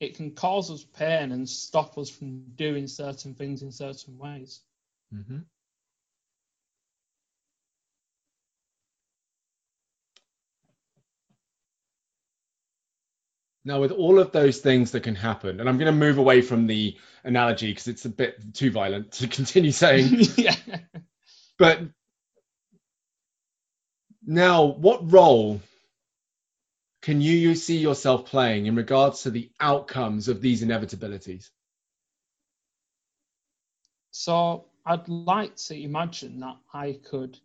it 0.00 0.14
can 0.16 0.34
cause 0.34 0.70
us 0.70 0.84
pain 0.84 1.32
and 1.32 1.48
stop 1.48 1.96
us 1.98 2.10
from 2.10 2.42
doing 2.56 2.86
certain 2.86 3.34
things 3.34 3.62
in 3.62 3.70
certain 3.72 4.18
ways. 4.18 4.62
hmm 5.10 5.38
Now, 13.66 13.80
with 13.80 13.90
all 13.90 14.20
of 14.20 14.30
those 14.30 14.58
things 14.58 14.92
that 14.92 15.02
can 15.02 15.16
happen, 15.16 15.58
and 15.58 15.68
I'm 15.68 15.76
going 15.76 15.92
to 15.92 15.98
move 15.98 16.18
away 16.18 16.40
from 16.40 16.68
the 16.68 16.96
analogy 17.24 17.72
because 17.72 17.88
it's 17.88 18.04
a 18.04 18.08
bit 18.08 18.54
too 18.54 18.70
violent 18.70 19.10
to 19.14 19.26
continue 19.38 19.72
saying, 19.72 20.20
yeah. 20.36 20.54
but 21.58 21.80
now, 24.24 24.66
what 24.66 25.12
role 25.12 25.60
can 27.02 27.20
you, 27.20 27.32
you 27.32 27.56
see 27.56 27.78
yourself 27.78 28.26
playing 28.26 28.66
in 28.66 28.76
regards 28.76 29.24
to 29.24 29.30
the 29.30 29.50
outcomes 29.58 30.28
of 30.28 30.40
these 30.40 30.62
inevitabilities? 30.62 31.50
So 34.12 34.66
I'd 34.84 35.08
like 35.08 35.56
to 35.56 35.74
imagine 35.74 36.38
that 36.38 36.56
I 36.72 37.00
could 37.02 37.36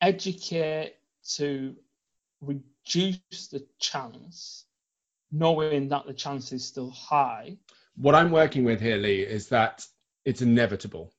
educate 0.00 0.94
to 1.34 1.74
reduce 2.40 3.48
the 3.48 3.66
chance, 3.78 4.66
knowing 5.30 5.88
that 5.88 6.06
the 6.06 6.12
chance 6.14 6.52
is 6.52 6.64
still 6.64 6.90
high. 6.90 7.56
What 7.96 8.14
I'm 8.14 8.30
working 8.30 8.64
with 8.64 8.80
here, 8.80 8.96
Lee, 8.96 9.22
is 9.22 9.48
that 9.48 9.86
it's 10.24 10.42
inevitable. 10.42 11.12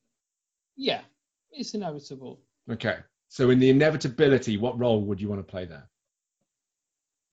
Yeah, 0.76 1.02
it's 1.50 1.74
inevitable. 1.74 2.40
Okay. 2.70 2.98
So, 3.28 3.50
in 3.50 3.58
the 3.58 3.70
inevitability, 3.70 4.56
what 4.58 4.78
role 4.78 5.00
would 5.02 5.20
you 5.20 5.28
want 5.28 5.40
to 5.40 5.50
play 5.50 5.64
there? 5.64 5.88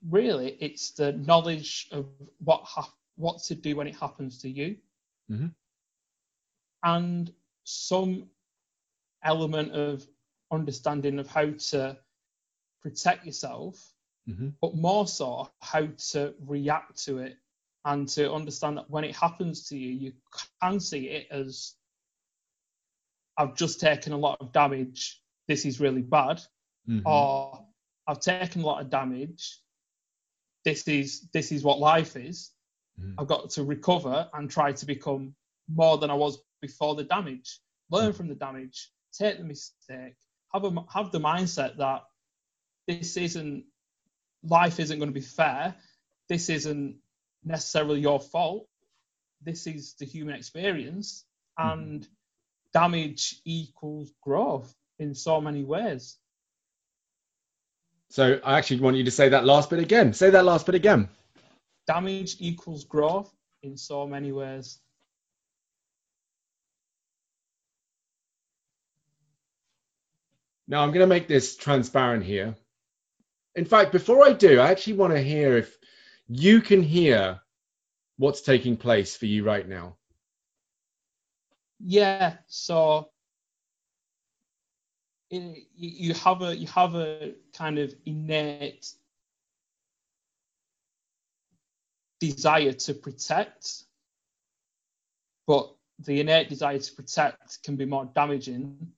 Really, 0.10 0.52
it's 0.62 0.92
the 0.92 1.14
knowledge 1.14 1.88
of 1.92 2.08
what 2.40 2.64
hap- 2.66 2.96
what 3.16 3.42
to 3.44 3.56
do 3.56 3.76
when 3.76 3.88
it 3.88 3.96
happens 3.96 4.38
to 4.40 4.50
you, 4.50 4.78
Mhm. 5.30 5.54
and 6.84 7.34
some 7.66 8.30
element 9.24 9.74
of 9.74 10.08
understanding 10.52 11.20
of 11.20 11.28
how 11.28 11.52
to 11.52 11.98
protect 12.82 13.26
yourself, 13.26 13.94
hmm 14.28 14.50
but 14.62 14.76
more 14.76 15.08
so 15.08 15.50
how 15.62 15.88
to 16.12 16.34
react 16.46 17.04
to 17.06 17.20
it 17.20 17.38
and 17.86 18.08
to 18.10 18.32
understand 18.32 18.78
that 18.78 18.90
when 18.90 19.04
it 19.04 19.16
happens 19.16 19.68
to 19.70 19.78
you, 19.78 19.92
you 19.92 20.14
can 20.62 20.80
see 20.80 21.08
it 21.08 21.28
as 21.32 21.76
I've 23.38 23.56
just 23.56 23.80
taken 23.80 24.14
a 24.14 24.18
lot 24.18 24.38
of 24.42 24.52
damage. 24.52 25.22
This 25.48 25.66
is 25.66 25.80
really 25.80 26.02
bad, 26.02 26.42
hmm 26.86 27.00
or 27.06 27.66
I've 28.08 28.20
taken 28.20 28.62
a 28.62 28.66
lot 28.66 28.82
of 28.82 28.90
damage. 28.90 29.60
This 30.66 30.88
is 30.88 31.30
this 31.32 31.52
is 31.52 31.64
what 31.64 31.80
life 31.80 32.16
is. 32.16 32.52
Mhm. 33.00 33.16
I've 33.18 33.28
got 33.28 33.50
to 33.52 33.64
recover 33.64 34.30
and 34.34 34.52
try 34.52 34.74
to 34.74 34.86
become 34.86 35.36
more 35.68 35.98
than 35.98 36.10
I 36.10 36.16
was 36.16 36.40
before 36.62 36.96
the 36.96 37.06
damage. 37.06 37.60
Learn 37.90 38.14
from 38.14 38.28
the 38.28 38.36
damage 38.36 38.92
take 39.12 39.38
the 39.38 39.44
mistake, 39.44 40.16
have 40.54 40.64
a 40.64 40.86
have 40.94 41.12
the 41.12 41.20
mindset 41.20 41.78
that 41.78 42.04
this 42.90 43.18
isn't 43.18 43.66
life 44.44 44.80
isn't 44.80 44.98
going 44.98 45.10
to 45.10 45.14
be 45.14 45.22
fair. 45.22 45.76
This 46.28 46.50
isn't 46.50 46.96
necessarily 47.44 48.00
your 48.00 48.20
fault. 48.20 48.68
This 49.42 49.68
is 49.68 49.94
the 50.00 50.06
human 50.06 50.36
experience, 50.36 51.24
mm-hmm. 51.60 51.70
and 51.70 52.08
damage 52.74 53.42
equals 53.46 54.12
growth 54.22 54.74
in 54.98 55.14
so 55.14 55.40
many 55.40 55.64
ways. 55.64 56.18
So 58.10 58.40
I 58.44 58.58
actually 58.58 58.80
want 58.80 58.98
you 58.98 59.04
to 59.04 59.12
say 59.12 59.30
that 59.30 59.46
last 59.46 59.70
bit 59.70 59.80
again. 59.80 60.14
Say 60.14 60.32
that 60.32 60.44
last 60.44 60.66
bit 60.66 60.74
again. 60.74 61.10
Damage 61.86 62.38
equals 62.40 62.86
growth 62.86 63.32
in 63.62 63.78
so 63.78 64.08
many 64.08 64.32
ways. 64.32 64.80
Now 70.68 70.82
I'm 70.82 70.90
going 70.90 71.02
to 71.02 71.08
make 71.08 71.28
this 71.28 71.56
transparent 71.56 72.24
here. 72.24 72.56
In 73.60 73.66
fact, 73.66 73.92
before 73.92 74.26
I 74.26 74.32
do, 74.32 74.62
I 74.62 74.72
actually 74.72 74.94
want 74.94 75.12
to 75.12 75.22
hear 75.22 75.58
if 75.58 75.78
you 76.30 76.62
can 76.62 76.82
hear 76.82 77.42
what's 78.16 78.40
taking 78.40 78.78
place 78.78 79.18
for 79.18 79.26
you 79.26 79.44
right 79.44 79.68
now. 79.68 79.98
Yeah, 81.78 82.38
so 82.48 83.10
it, 85.30 85.68
you 85.76 86.14
have 86.14 86.42
a 86.42 86.56
you 86.56 86.68
have 86.68 86.96
a 86.96 87.34
kind 87.54 87.80
of 87.80 87.94
innate 88.06 88.94
desire 92.22 92.72
to 92.72 92.94
protect, 92.94 93.84
but 95.48 95.76
the 96.06 96.22
innate 96.22 96.48
desire 96.48 96.80
to 96.80 96.94
protect 96.94 97.62
can 97.64 97.76
be 97.76 97.84
more 97.84 98.10
damaging 98.16 98.94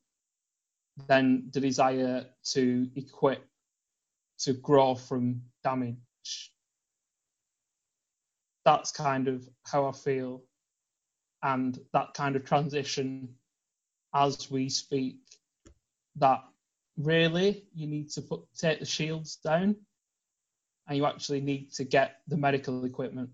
than 1.08 1.50
the 1.52 1.60
desire 1.60 2.28
to 2.54 2.88
equip 2.96 3.51
to 4.44 4.54
grow 4.54 4.96
from 4.96 5.42
damage. 5.64 5.98
That's 8.66 8.92
kind 8.92 9.28
of 9.28 9.48
how 9.66 9.88
I 9.88 9.92
feel, 9.92 10.44
and 11.42 11.80
that 11.94 12.14
kind 12.14 12.36
of 12.36 12.46
transition 12.46 13.30
as 14.14 14.52
we 14.52 14.70
speak. 14.70 15.18
That 16.18 16.44
really 16.98 17.66
you 17.74 17.88
need 17.88 18.10
to 18.12 18.22
put 18.22 18.42
take 18.58 18.80
the 18.80 18.86
shields 18.86 19.38
down, 19.38 19.76
and 20.88 20.98
you 20.98 21.06
actually 21.06 21.42
need 21.42 21.74
to 21.74 21.84
get 21.84 22.18
the 22.28 22.38
medical 22.38 22.86
equipment. 22.86 23.30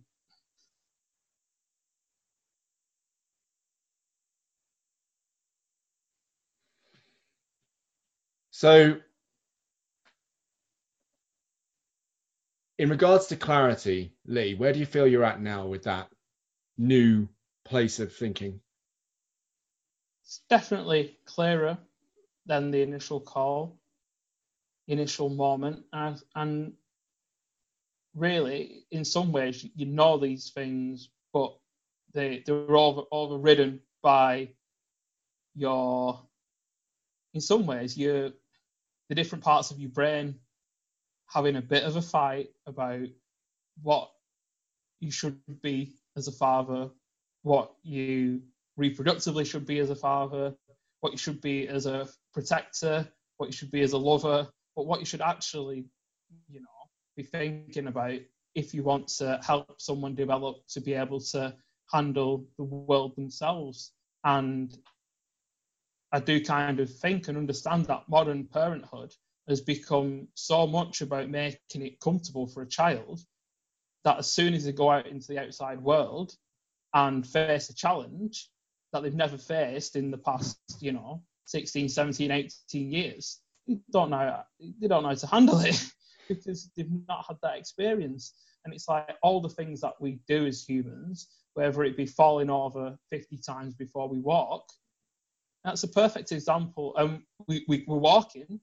So 8.51 8.97
in 12.77 12.89
regards 12.89 13.27
to 13.27 13.35
clarity, 13.35 14.13
Lee, 14.25 14.53
where 14.55 14.71
do 14.71 14.79
you 14.79 14.85
feel 14.85 15.07
you're 15.07 15.23
at 15.23 15.41
now 15.41 15.65
with 15.65 15.83
that 15.83 16.09
new 16.77 17.27
place 17.65 17.99
of 17.99 18.13
thinking? 18.13 18.59
It's 20.23 20.41
definitely 20.49 21.17
clearer 21.25 21.77
than 22.45 22.71
the 22.71 22.81
initial 22.81 23.19
call, 23.19 23.79
initial 24.87 25.29
moment, 25.29 25.83
and, 25.91 26.21
and 26.35 26.73
really, 28.15 28.85
in 28.91 29.03
some 29.03 29.31
ways, 29.31 29.65
you 29.75 29.85
know 29.85 30.17
these 30.17 30.51
things, 30.51 31.09
but 31.33 31.57
they 32.13 32.43
they're 32.45 32.75
over, 32.75 33.01
overridden 33.11 33.81
by 34.03 34.49
your, 35.55 36.21
in 37.33 37.41
some 37.41 37.65
ways, 37.65 37.97
your 37.97 38.31
the 39.09 39.15
different 39.15 39.43
parts 39.43 39.71
of 39.71 39.79
your 39.79 39.89
brain 39.89 40.35
having 41.27 41.55
a 41.55 41.61
bit 41.61 41.83
of 41.83 41.95
a 41.95 42.01
fight 42.01 42.49
about 42.65 43.07
what 43.83 44.09
you 44.99 45.11
should 45.11 45.39
be 45.61 45.95
as 46.15 46.27
a 46.27 46.31
father, 46.31 46.89
what 47.43 47.71
you 47.83 48.41
reproductively 48.79 49.45
should 49.45 49.65
be 49.65 49.79
as 49.79 49.89
a 49.89 49.95
father, 49.95 50.53
what 51.01 51.11
you 51.11 51.17
should 51.17 51.41
be 51.41 51.67
as 51.67 51.85
a 51.85 52.07
protector, 52.33 53.07
what 53.37 53.47
you 53.47 53.53
should 53.53 53.71
be 53.71 53.81
as 53.81 53.93
a 53.93 53.97
lover, 53.97 54.47
but 54.75 54.85
what 54.85 54.99
you 54.99 55.05
should 55.05 55.21
actually, 55.21 55.85
you 56.49 56.59
know, 56.59 56.67
be 57.15 57.23
thinking 57.23 57.87
about 57.87 58.19
if 58.55 58.73
you 58.73 58.83
want 58.83 59.07
to 59.07 59.39
help 59.45 59.79
someone 59.79 60.15
develop 60.15 60.57
to 60.67 60.81
be 60.81 60.93
able 60.93 61.19
to 61.19 61.53
handle 61.91 62.45
the 62.57 62.63
world 62.63 63.15
themselves. 63.15 63.91
And 64.23 64.75
I 66.11 66.19
do 66.19 66.43
kind 66.43 66.79
of 66.79 66.93
think 66.93 67.27
and 67.27 67.37
understand 67.37 67.85
that 67.85 68.09
modern 68.09 68.45
parenthood 68.45 69.13
has 69.47 69.61
become 69.61 70.27
so 70.33 70.67
much 70.67 71.01
about 71.01 71.29
making 71.29 71.81
it 71.81 71.99
comfortable 71.99 72.47
for 72.47 72.61
a 72.61 72.67
child 72.67 73.21
that 74.03 74.19
as 74.19 74.31
soon 74.31 74.53
as 74.53 74.65
they 74.65 74.71
go 74.71 74.91
out 74.91 75.07
into 75.07 75.27
the 75.27 75.39
outside 75.39 75.81
world 75.81 76.33
and 76.93 77.25
face 77.25 77.69
a 77.69 77.75
challenge 77.75 78.49
that 78.91 79.03
they've 79.03 79.13
never 79.13 79.37
faced 79.37 79.95
in 79.95 80.11
the 80.11 80.17
past, 80.17 80.57
you 80.79 80.91
know, 80.91 81.21
16, 81.45 81.89
17, 81.89 82.31
18 82.31 82.91
years, 82.91 83.39
they 83.67 83.77
don't 83.91 84.09
know 84.09 84.41
they 84.59 84.87
don't 84.87 85.03
know 85.03 85.09
how 85.09 85.15
to 85.15 85.27
handle 85.27 85.59
it 85.59 85.83
because 86.27 86.69
they've 86.75 86.91
not 87.07 87.25
had 87.27 87.37
that 87.41 87.57
experience. 87.57 88.33
And 88.65 88.73
it's 88.73 88.87
like 88.87 89.09
all 89.21 89.41
the 89.41 89.49
things 89.49 89.81
that 89.81 89.93
we 89.99 90.19
do 90.27 90.45
as 90.45 90.63
humans, 90.63 91.27
whether 91.53 91.83
it 91.83 91.95
be 91.95 92.05
falling 92.05 92.49
over 92.49 92.97
50 93.09 93.37
times 93.37 93.75
before 93.75 94.09
we 94.09 94.19
walk, 94.19 94.65
that's 95.63 95.83
a 95.83 95.87
perfect 95.87 96.31
example. 96.31 96.93
And 96.97 97.09
um, 97.09 97.23
we, 97.47 97.65
we, 97.67 97.83
we're 97.87 97.97
walking 97.97 98.59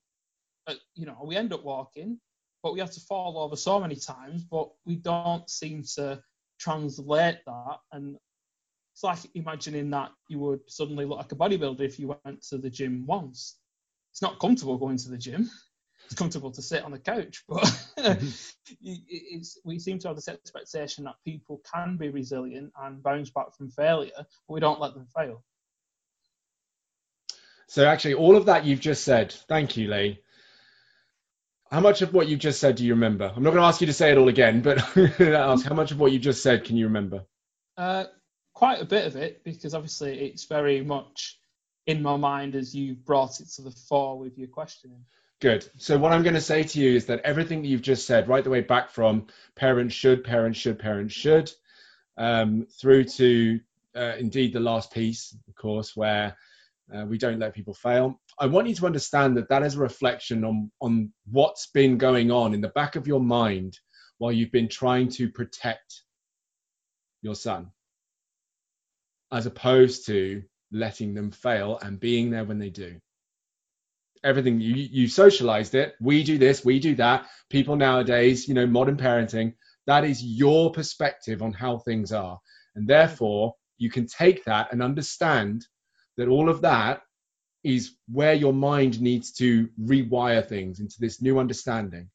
you 0.94 1.06
know, 1.06 1.18
we 1.24 1.36
end 1.36 1.52
up 1.52 1.64
walking, 1.64 2.18
but 2.62 2.72
we 2.72 2.80
have 2.80 2.90
to 2.92 3.00
fall 3.00 3.38
over 3.38 3.56
so 3.56 3.80
many 3.80 3.96
times, 3.96 4.44
but 4.44 4.70
we 4.84 4.96
don't 4.96 5.48
seem 5.48 5.84
to 5.96 6.22
translate 6.58 7.38
that. 7.46 7.78
And 7.92 8.16
it's 8.94 9.02
like 9.02 9.18
imagining 9.34 9.90
that 9.90 10.10
you 10.28 10.38
would 10.38 10.60
suddenly 10.68 11.04
look 11.04 11.18
like 11.18 11.32
a 11.32 11.36
bodybuilder 11.36 11.80
if 11.80 11.98
you 11.98 12.16
went 12.24 12.42
to 12.48 12.58
the 12.58 12.70
gym 12.70 13.04
once. 13.06 13.56
It's 14.12 14.22
not 14.22 14.38
comfortable 14.38 14.78
going 14.78 14.98
to 14.98 15.10
the 15.10 15.18
gym. 15.18 15.50
It's 16.06 16.14
comfortable 16.14 16.50
to 16.52 16.62
sit 16.62 16.84
on 16.84 16.92
the 16.92 16.98
couch, 16.98 17.44
but 17.48 17.62
mm-hmm. 17.98 19.40
we 19.64 19.78
seem 19.78 19.98
to 20.00 20.08
have 20.08 20.16
this 20.16 20.28
expectation 20.28 21.04
that 21.04 21.14
people 21.24 21.62
can 21.72 21.96
be 21.96 22.10
resilient 22.10 22.72
and 22.78 23.02
bounce 23.02 23.30
back 23.30 23.54
from 23.56 23.70
failure, 23.70 24.12
but 24.16 24.26
we 24.48 24.60
don't 24.60 24.80
let 24.80 24.94
them 24.94 25.06
fail. 25.16 25.42
So 27.68 27.86
actually, 27.86 28.14
all 28.14 28.36
of 28.36 28.46
that 28.46 28.64
you've 28.64 28.80
just 28.80 29.04
said, 29.04 29.32
thank 29.48 29.76
you, 29.76 29.88
Lee, 29.88 30.20
how 31.74 31.80
much 31.80 32.02
of 32.02 32.14
what 32.14 32.28
you 32.28 32.36
just 32.36 32.60
said 32.60 32.76
do 32.76 32.84
you 32.84 32.94
remember? 32.94 33.24
I'm 33.34 33.42
not 33.42 33.50
going 33.50 33.60
to 33.60 33.66
ask 33.66 33.80
you 33.80 33.88
to 33.88 33.92
say 33.92 34.12
it 34.12 34.16
all 34.16 34.28
again, 34.28 34.62
but 34.62 34.78
ask 35.20 35.66
how 35.66 35.74
much 35.74 35.90
of 35.90 35.98
what 35.98 36.12
you 36.12 36.20
just 36.20 36.40
said 36.40 36.62
can 36.62 36.76
you 36.76 36.86
remember? 36.86 37.24
Uh, 37.76 38.04
quite 38.52 38.80
a 38.80 38.84
bit 38.84 39.08
of 39.08 39.16
it, 39.16 39.42
because 39.42 39.74
obviously 39.74 40.20
it's 40.20 40.44
very 40.44 40.84
much 40.84 41.36
in 41.88 42.00
my 42.00 42.16
mind 42.16 42.54
as 42.54 42.76
you 42.76 42.94
brought 42.94 43.40
it 43.40 43.48
to 43.56 43.62
the 43.62 43.72
fore 43.72 44.16
with 44.16 44.38
your 44.38 44.46
questioning. 44.46 45.04
Good. 45.40 45.68
So 45.76 45.98
what 45.98 46.12
I'm 46.12 46.22
going 46.22 46.36
to 46.36 46.40
say 46.40 46.62
to 46.62 46.78
you 46.78 46.94
is 46.94 47.06
that 47.06 47.22
everything 47.24 47.62
that 47.62 47.68
you've 47.68 47.82
just 47.82 48.06
said, 48.06 48.28
right 48.28 48.44
the 48.44 48.50
way 48.50 48.60
back 48.60 48.90
from 48.90 49.26
parents 49.56 49.96
should, 49.96 50.22
parents 50.22 50.60
should, 50.60 50.78
parents 50.78 51.12
should, 51.12 51.50
um, 52.16 52.68
through 52.80 53.04
to 53.04 53.58
uh, 53.96 54.12
indeed 54.16 54.52
the 54.52 54.60
last 54.60 54.92
piece, 54.94 55.36
of 55.48 55.54
course, 55.56 55.96
where 55.96 56.36
uh, 56.92 57.04
we 57.06 57.18
don't 57.18 57.38
let 57.38 57.54
people 57.54 57.74
fail. 57.74 58.20
I 58.38 58.46
want 58.46 58.68
you 58.68 58.74
to 58.74 58.86
understand 58.86 59.36
that 59.36 59.48
that 59.48 59.62
is 59.62 59.76
a 59.76 59.80
reflection 59.80 60.44
on, 60.44 60.70
on 60.80 61.12
what's 61.30 61.68
been 61.68 61.98
going 61.98 62.30
on 62.30 62.54
in 62.54 62.60
the 62.60 62.68
back 62.68 62.96
of 62.96 63.06
your 63.06 63.20
mind 63.20 63.78
while 64.18 64.32
you've 64.32 64.52
been 64.52 64.68
trying 64.68 65.08
to 65.10 65.30
protect 65.30 66.02
your 67.22 67.34
son, 67.34 67.70
as 69.32 69.46
opposed 69.46 70.06
to 70.06 70.42
letting 70.70 71.14
them 71.14 71.30
fail 71.30 71.78
and 71.80 72.00
being 72.00 72.30
there 72.30 72.44
when 72.44 72.58
they 72.58 72.70
do. 72.70 73.00
Everything 74.22 74.60
you 74.60 74.74
you 74.74 75.08
socialized 75.08 75.74
it. 75.74 75.94
We 76.00 76.24
do 76.24 76.38
this, 76.38 76.64
we 76.64 76.80
do 76.80 76.94
that. 76.96 77.26
People 77.50 77.76
nowadays, 77.76 78.48
you 78.48 78.54
know, 78.54 78.66
modern 78.66 78.96
parenting, 78.96 79.54
that 79.86 80.04
is 80.04 80.22
your 80.22 80.72
perspective 80.72 81.42
on 81.42 81.52
how 81.52 81.78
things 81.78 82.12
are. 82.12 82.38
And 82.74 82.88
therefore, 82.88 83.54
you 83.76 83.90
can 83.90 84.06
take 84.06 84.44
that 84.44 84.72
and 84.72 84.82
understand 84.82 85.66
that 86.16 86.28
all 86.28 86.48
of 86.48 86.62
that 86.62 87.02
is 87.62 87.96
where 88.12 88.34
your 88.34 88.52
mind 88.52 89.00
needs 89.00 89.32
to 89.32 89.68
rewire 89.80 90.46
things 90.46 90.80
into 90.80 90.96
this 91.00 91.22
new 91.22 91.38
understanding. 91.38 92.10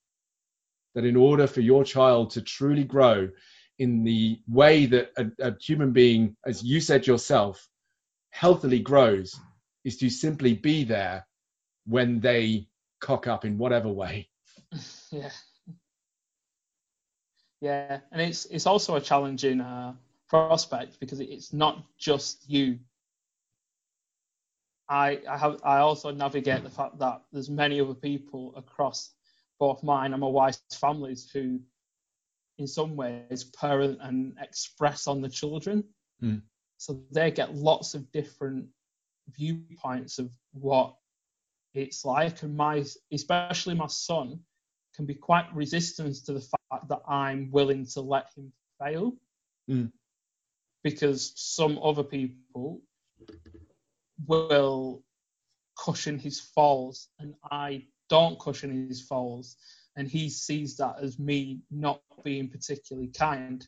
That 0.95 1.05
in 1.05 1.15
order 1.15 1.47
for 1.47 1.61
your 1.61 1.83
child 1.83 2.31
to 2.31 2.41
truly 2.41 2.83
grow 2.83 3.29
in 3.77 4.03
the 4.03 4.39
way 4.47 4.85
that 4.87 5.11
a, 5.17 5.31
a 5.39 5.55
human 5.59 5.91
being, 5.91 6.35
as 6.45 6.63
you 6.63 6.81
said 6.81 7.07
yourself, 7.07 7.67
healthily 8.31 8.79
grows, 8.79 9.39
is 9.83 9.97
to 9.97 10.09
simply 10.09 10.53
be 10.53 10.83
there 10.83 11.25
when 11.85 12.19
they 12.19 12.67
cock 12.99 13.27
up 13.27 13.45
in 13.45 13.57
whatever 13.57 13.89
way. 13.89 14.29
Yeah. 15.11 15.31
Yeah, 17.61 17.99
and 18.11 18.21
it's 18.21 18.45
it's 18.45 18.65
also 18.65 18.95
a 18.95 19.01
challenging 19.01 19.59
uh, 19.59 19.93
prospect 20.29 20.99
because 20.99 21.19
it's 21.19 21.51
not 21.51 21.83
just 21.97 22.49
you 22.49 22.79
I, 24.89 25.19
I 25.29 25.37
have 25.37 25.59
I 25.63 25.77
also 25.77 26.11
navigate 26.11 26.63
the 26.63 26.69
fact 26.69 26.97
that 26.99 27.21
there's 27.31 27.49
many 27.49 27.79
other 27.79 27.93
people 27.93 28.53
across 28.55 29.13
both 29.59 29.83
mine 29.83 30.13
and 30.13 30.21
my 30.21 30.27
wife's 30.27 30.61
families 30.73 31.29
who, 31.31 31.59
in 32.57 32.67
some 32.67 32.95
ways, 32.95 33.43
parent 33.59 33.99
and 34.01 34.35
express 34.41 35.05
on 35.05 35.21
the 35.21 35.29
children. 35.29 35.83
Mm. 36.23 36.41
So 36.77 37.01
they 37.11 37.29
get 37.29 37.53
lots 37.53 37.93
of 37.93 38.11
different 38.11 38.65
viewpoints 39.37 40.17
of 40.17 40.31
what 40.53 40.95
it's 41.75 42.03
like, 42.03 42.41
and 42.41 42.57
my 42.57 42.83
especially 43.13 43.75
my 43.75 43.87
son 43.87 44.39
can 44.95 45.05
be 45.05 45.13
quite 45.13 45.53
resistant 45.53 46.15
to 46.25 46.33
the 46.33 46.41
fact 46.41 46.87
that 46.89 47.01
I'm 47.07 47.51
willing 47.51 47.85
to 47.93 48.01
let 48.01 48.27
him 48.35 48.51
fail. 48.81 49.13
Mm. 49.69 49.91
Because 50.83 51.33
some 51.35 51.77
other 51.83 52.03
people 52.03 52.81
will 54.27 55.03
cushion 55.77 56.19
his 56.19 56.39
falls 56.39 57.07
and 57.19 57.35
I 57.51 57.87
don't 58.09 58.39
cushion 58.39 58.87
his 58.87 59.01
falls 59.01 59.55
and 59.95 60.07
he 60.07 60.29
sees 60.29 60.77
that 60.77 60.97
as 61.01 61.19
me 61.19 61.61
not 61.71 62.01
being 62.23 62.49
particularly 62.49 63.09
kind. 63.09 63.65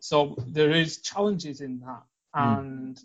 So 0.00 0.36
there 0.48 0.70
is 0.72 1.02
challenges 1.02 1.60
in 1.60 1.80
that 1.80 2.02
Mm. 2.36 2.58
and 2.58 3.00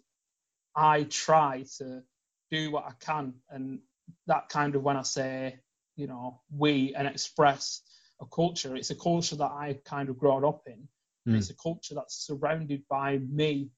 I 0.76 1.04
try 1.04 1.66
to 1.78 2.04
do 2.52 2.72
what 2.72 2.86
I 2.86 2.94
can 3.00 3.34
and 3.50 3.80
that 4.28 4.50
kind 4.50 4.76
of 4.76 4.84
when 4.84 4.98
I 4.98 5.02
say, 5.02 5.60
you 5.96 6.08
know, 6.08 6.42
we 6.56 6.94
and 6.96 7.08
express 7.08 7.82
a 8.22 8.26
culture, 8.28 8.76
it's 8.76 8.92
a 8.92 8.96
culture 8.96 9.36
that 9.38 9.52
I 9.52 9.80
kind 9.84 10.10
of 10.10 10.18
grown 10.20 10.46
up 10.46 10.62
in. 10.68 10.88
Mm. 11.28 11.38
It's 11.38 11.50
a 11.50 11.56
culture 11.56 11.96
that's 11.96 12.28
surrounded 12.28 12.84
by 12.88 13.18
me 13.18 13.72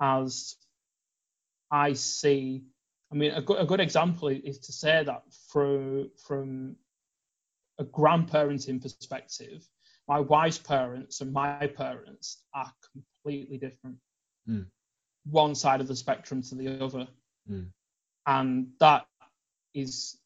as 0.00 0.56
I 1.70 1.92
see. 1.94 2.64
I 3.12 3.16
mean, 3.16 3.32
a 3.32 3.42
good, 3.42 3.58
a 3.60 3.66
good 3.66 3.80
example 3.80 4.28
is 4.28 4.58
to 4.58 4.72
say 4.72 5.02
that 5.04 5.22
from 5.48 6.10
from 6.26 6.76
a 7.78 7.84
grandparenting 7.84 8.80
perspective, 8.80 9.66
my 10.06 10.20
wife's 10.20 10.58
parents 10.58 11.20
and 11.20 11.32
my 11.32 11.66
parents 11.66 12.44
are 12.54 12.72
completely 12.92 13.58
different. 13.58 13.96
Mm. 14.48 14.66
One 15.24 15.54
side 15.54 15.80
of 15.80 15.88
the 15.88 15.96
spectrum 15.96 16.42
to 16.42 16.54
the 16.54 16.82
other, 16.84 17.08
Mm. 17.50 17.72
and 18.26 18.72
that 18.80 19.06
is. 19.74 20.16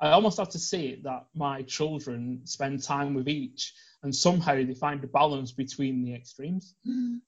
I 0.00 0.10
almost 0.10 0.38
have 0.38 0.48
to 0.50 0.58
see 0.58 0.86
it 0.88 1.04
that 1.04 1.26
my 1.32 1.62
children 1.62 2.44
spend 2.44 2.82
time 2.82 3.14
with 3.14 3.28
each, 3.28 3.72
and 4.02 4.12
somehow 4.14 4.54
they 4.54 4.74
find 4.74 5.04
a 5.04 5.06
balance 5.06 5.52
between 5.52 6.02
the 6.04 6.14
extremes. 6.14 6.74
Mm. 6.84 7.20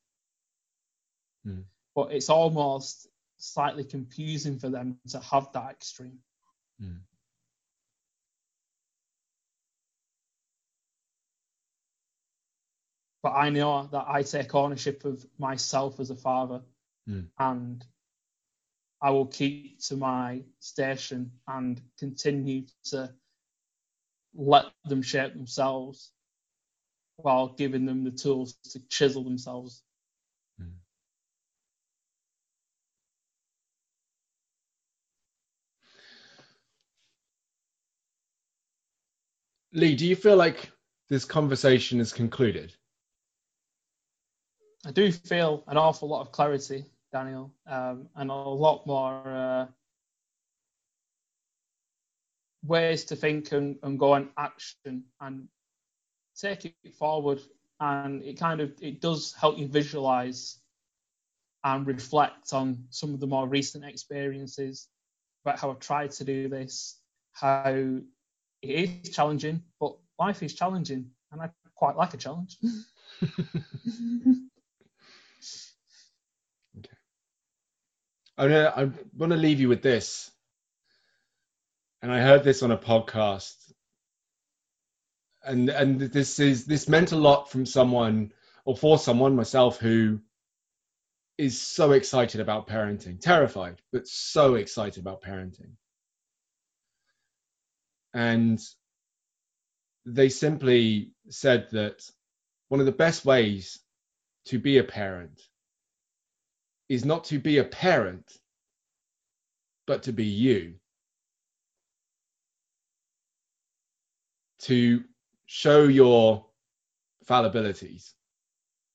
But 1.95 2.13
it's 2.13 2.31
almost 2.31 3.07
slightly 3.45 3.85
confusing 3.85 4.59
for 4.59 4.69
them 4.71 4.99
to 5.09 5.21
have 5.21 5.53
that 5.53 5.71
extreme. 5.71 6.19
Mm. 6.81 7.01
But 13.23 13.31
I 13.31 13.51
know 13.51 13.89
that 13.93 14.05
I 14.07 14.23
take 14.23 14.55
ownership 14.55 15.05
of 15.05 15.25
myself 15.39 16.01
as 16.01 16.11
a 16.11 16.17
father, 16.17 16.63
Mm. 17.09 17.29
and 17.39 17.87
I 19.01 19.11
will 19.11 19.27
keep 19.27 19.79
to 19.89 19.97
my 19.97 20.43
station 20.61 21.31
and 21.47 21.83
continue 21.99 22.67
to 22.85 23.15
let 24.35 24.73
them 24.87 25.03
shape 25.03 25.35
themselves 25.35 26.13
while 27.17 27.49
giving 27.49 27.85
them 27.85 28.05
the 28.05 28.11
tools 28.11 28.55
to 28.73 28.81
chisel 28.89 29.23
themselves. 29.23 29.83
Lee, 39.75 39.97
do 39.97 40.07
you 40.07 40.15
feel 40.15 40.37
like 40.37 40.71
this 41.09 41.25
conversation 41.25 41.99
is 41.99 42.13
concluded? 42.13 42.73
I 44.87 44.93
do 44.93 45.11
feel 45.11 45.65
an 45.67 45.77
awful 45.77 46.09
lot 46.09 46.21
of 46.21 46.31
clarity, 46.31 46.85
Daniel, 47.13 47.53
um, 47.67 48.09
and 48.15 48.31
a 48.31 48.35
lot 48.35 48.87
more 48.87 49.23
uh, 49.27 49.67
ways 52.65 53.05
to 53.07 53.17
think 53.17 53.51
and, 53.51 53.77
and 53.83 53.99
go 53.99 54.13
on 54.13 54.29
action 54.39 55.03
and 55.21 55.49
take 56.41 56.67
it 56.67 56.95
forward. 56.97 57.41
And 57.81 58.23
it 58.23 58.39
kind 58.39 58.61
of 58.61 58.73
it 58.81 59.01
does 59.01 59.33
help 59.33 59.59
you 59.59 59.67
visualize 59.67 60.59
and 61.65 61.85
reflect 61.85 62.53
on 62.53 62.85
some 62.91 63.13
of 63.13 63.19
the 63.19 63.27
more 63.27 63.49
recent 63.49 63.85
experiences 63.85 64.87
about 65.45 65.59
how 65.59 65.73
I've 65.73 65.81
tried 65.81 66.13
to 66.13 66.25
do 66.25 66.49
this, 66.49 67.01
how 67.33 67.99
it 68.65 68.91
is 69.05 69.15
challenging, 69.15 69.63
but 69.81 69.97
life 70.19 70.43
is 70.43 70.55
challenging, 70.55 71.11
and 71.33 71.41
I 71.41 71.51
quite 71.75 71.97
like 71.97 72.15
a 72.15 72.17
challenge. 72.17 72.59
I'm 78.37 78.49
gonna, 78.49 78.73
I 78.77 78.91
want 79.17 79.31
to 79.31 79.37
leave 79.37 79.61
you 79.61 79.69
with 79.69 79.83
this. 79.83 80.31
And 82.03 82.13
I 82.13 82.21
heard 82.21 82.43
this 82.45 82.63
on 82.63 82.71
a 82.71 82.77
podcast. 82.77 83.55
And 85.45 85.69
and 85.69 86.01
this 86.01 86.41
is 86.41 86.65
this 86.65 86.89
meant 86.89 87.13
a 87.13 87.17
lot 87.17 87.51
from 87.51 87.67
someone 87.67 88.33
or 88.65 88.77
for 88.77 88.99
someone 88.99 89.37
myself 89.37 89.79
who 89.79 90.21
is 91.37 91.61
so 91.61 91.93
excited 91.93 92.41
about 92.41 92.67
parenting, 92.67 93.21
terrified, 93.21 93.81
but 93.93 94.07
so 94.09 94.55
excited 94.55 95.01
about 95.01 95.23
parenting. 95.23 95.73
And 98.15 98.61
they 100.07 100.29
simply 100.29 101.11
said 101.29 101.69
that 101.73 102.09
one 102.69 102.81
of 102.81 102.87
the 102.87 102.93
best 102.93 103.25
ways 103.25 103.81
to 104.47 104.59
be 104.59 104.79
a 104.79 104.85
parent 104.85 105.41
is 106.89 107.05
not 107.05 107.25
to 107.25 107.39
be 107.39 107.59
a 107.59 107.65
parent, 107.65 108.31
but 109.87 110.05
to 110.05 110.13
be 110.13 110.27
you. 110.27 110.75
To 114.61 115.03
show 115.47 115.85
your 115.85 116.47
fallibilities 117.27 118.13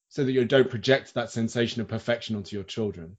so 0.07 0.23
that 0.23 0.31
you 0.31 0.45
don't 0.45 0.69
project 0.69 1.13
that 1.13 1.31
sensation 1.31 1.81
of 1.81 1.87
perfection 1.87 2.35
onto 2.35 2.55
your 2.55 2.63
children. 2.63 3.17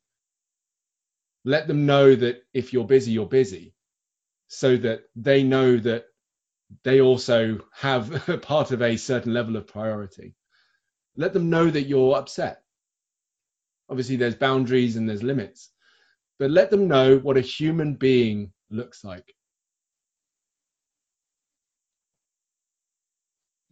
Let 1.45 1.69
them 1.69 1.87
know 1.87 2.15
that 2.15 2.43
if 2.53 2.73
you're 2.73 2.85
busy, 2.85 3.13
you're 3.13 3.27
busy, 3.27 3.75
so 4.51 4.77
that 4.79 5.05
they 5.17 5.45
know 5.45 5.79
that 5.79 6.07
they 6.85 7.01
also 7.01 7.61
have 7.75 8.29
a 8.31 8.39
part 8.39 8.73
of 8.73 8.83
a 8.83 8.97
certain 8.99 9.35
level 9.35 9.57
of 9.57 9.67
priority. 9.69 10.37
Let 11.17 11.33
them 11.35 11.51
know 11.51 11.71
that 11.71 11.85
you're 11.85 12.17
upset 12.17 12.63
obviously 13.91 14.17
there's 14.17 14.37
boundaries 14.37 14.97
and 14.97 15.09
there's 15.09 15.23
limits 15.23 15.71
but 16.39 16.51
let 16.51 16.71
them 16.71 16.89
know 16.89 17.19
what 17.19 17.39
a 17.39 17.43
human 17.43 17.95
being 17.95 18.53
looks 18.71 19.05
like 19.05 19.35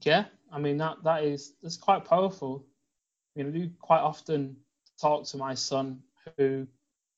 Yeah, 0.03 0.27
I 0.53 0.59
mean 0.59 0.79
that 0.79 1.03
that 1.05 1.25
is 1.25 1.55
that's 1.63 1.77
quite 1.77 2.05
powerful. 2.05 2.65
You 3.35 3.45
know, 3.45 3.51
I 3.51 3.53
do 3.53 3.71
quite 3.81 4.01
often 4.01 4.57
talk 5.01 5.25
to 5.29 5.37
my 5.37 5.55
son 5.55 6.03
who, 6.39 6.67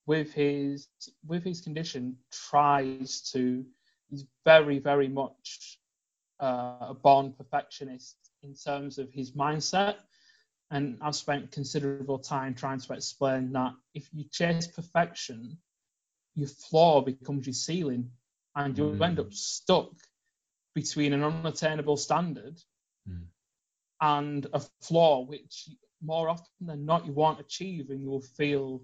with 0.06 0.32
his 0.32 0.88
with 1.26 1.44
his 1.44 1.60
condition, 1.60 2.16
tries 2.30 3.20
to. 3.32 3.64
He's 4.10 4.26
very 4.44 4.78
very 4.78 5.08
much 5.08 5.78
uh, 6.40 6.76
a 6.90 6.94
born 6.94 7.32
perfectionist 7.32 8.16
in 8.42 8.54
terms 8.54 8.98
of 8.98 9.10
his 9.12 9.32
mindset, 9.32 9.96
and 10.70 10.98
I've 11.00 11.14
spent 11.16 11.52
considerable 11.52 12.18
time 12.18 12.54
trying 12.54 12.80
to 12.80 12.92
explain 12.94 13.52
that 13.52 13.72
if 13.94 14.08
you 14.12 14.24
chase 14.30 14.66
perfection, 14.68 15.58
your 16.34 16.48
floor 16.48 17.02
becomes 17.04 17.46
your 17.46 17.54
ceiling, 17.54 18.10
and 18.56 18.76
you'll 18.76 18.94
Mm. 18.94 19.02
end 19.02 19.20
up 19.20 19.32
stuck 19.32 19.92
between 20.74 21.12
an 21.12 21.22
unattainable 21.24 21.96
standard 21.96 22.58
Mm. 23.08 23.26
and 24.00 24.46
a 24.52 24.60
flaw 24.60 25.24
which 25.24 25.68
more 26.02 26.28
often 26.28 26.66
than 26.66 26.84
not 26.84 27.06
you 27.06 27.12
won't 27.12 27.40
achieve 27.40 27.90
and 27.90 28.00
you'll 28.02 28.20
feel 28.20 28.80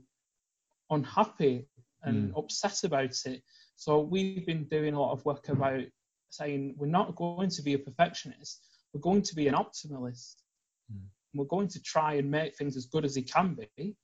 unhappy 0.90 1.68
and 2.02 2.32
upset 2.36 2.84
about 2.84 3.16
it. 3.26 3.42
So 3.74 4.00
we've 4.00 4.46
been 4.46 4.64
doing 4.64 4.94
a 4.94 5.00
lot 5.00 5.12
of 5.12 5.24
work 5.24 5.48
about 5.48 5.82
saying 6.30 6.74
we're 6.76 6.86
not 6.86 7.16
going 7.16 7.50
to 7.50 7.62
be 7.62 7.74
a 7.74 7.78
perfectionist, 7.78 8.64
we're 8.92 9.00
going 9.00 9.22
to 9.22 9.34
be 9.34 9.48
an 9.48 9.54
optimalist. 9.54 10.36
Mm. 10.92 11.06
We're 11.34 11.44
going 11.44 11.68
to 11.68 11.82
try 11.82 12.14
and 12.14 12.30
make 12.30 12.56
things 12.56 12.76
as 12.76 12.86
good 12.86 13.04
as 13.04 13.14
they 13.14 13.22
can 13.22 13.58
be, 13.76 13.96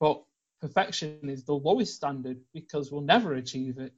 but 0.00 0.22
perfection 0.60 1.18
is 1.28 1.44
the 1.44 1.54
lowest 1.54 1.94
standard 1.94 2.40
because 2.52 2.90
we'll 2.90 3.02
never 3.02 3.34
achieve 3.34 3.78
it. 3.78 3.92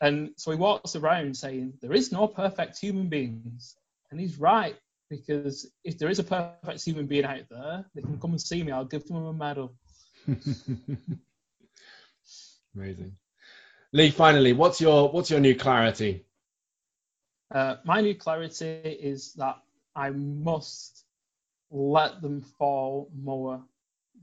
And 0.00 0.30
so 0.36 0.50
he 0.50 0.56
walks 0.56 0.96
around 0.96 1.36
saying, 1.36 1.74
There 1.80 1.92
is 1.92 2.12
no 2.12 2.26
perfect 2.26 2.78
human 2.78 3.08
beings. 3.08 3.76
And 4.10 4.20
he's 4.20 4.38
right, 4.38 4.76
because 5.10 5.70
if 5.82 5.98
there 5.98 6.08
is 6.08 6.18
a 6.18 6.24
perfect 6.24 6.84
human 6.84 7.06
being 7.06 7.24
out 7.24 7.48
there, 7.50 7.84
they 7.94 8.02
can 8.02 8.18
come 8.20 8.30
and 8.30 8.40
see 8.40 8.62
me. 8.62 8.72
I'll 8.72 8.84
give 8.84 9.06
them 9.06 9.16
a 9.16 9.32
medal. 9.32 9.74
Amazing. 12.74 13.16
Lee, 13.92 14.10
finally, 14.10 14.52
what's 14.52 14.80
your 14.80 15.10
what's 15.10 15.30
your 15.30 15.40
new 15.40 15.54
clarity? 15.54 16.24
Uh, 17.54 17.76
my 17.84 18.00
new 18.00 18.14
clarity 18.14 18.66
is 18.66 19.34
that 19.34 19.58
I 19.94 20.10
must 20.10 21.04
let 21.70 22.20
them 22.22 22.40
fall 22.40 23.10
more. 23.14 23.62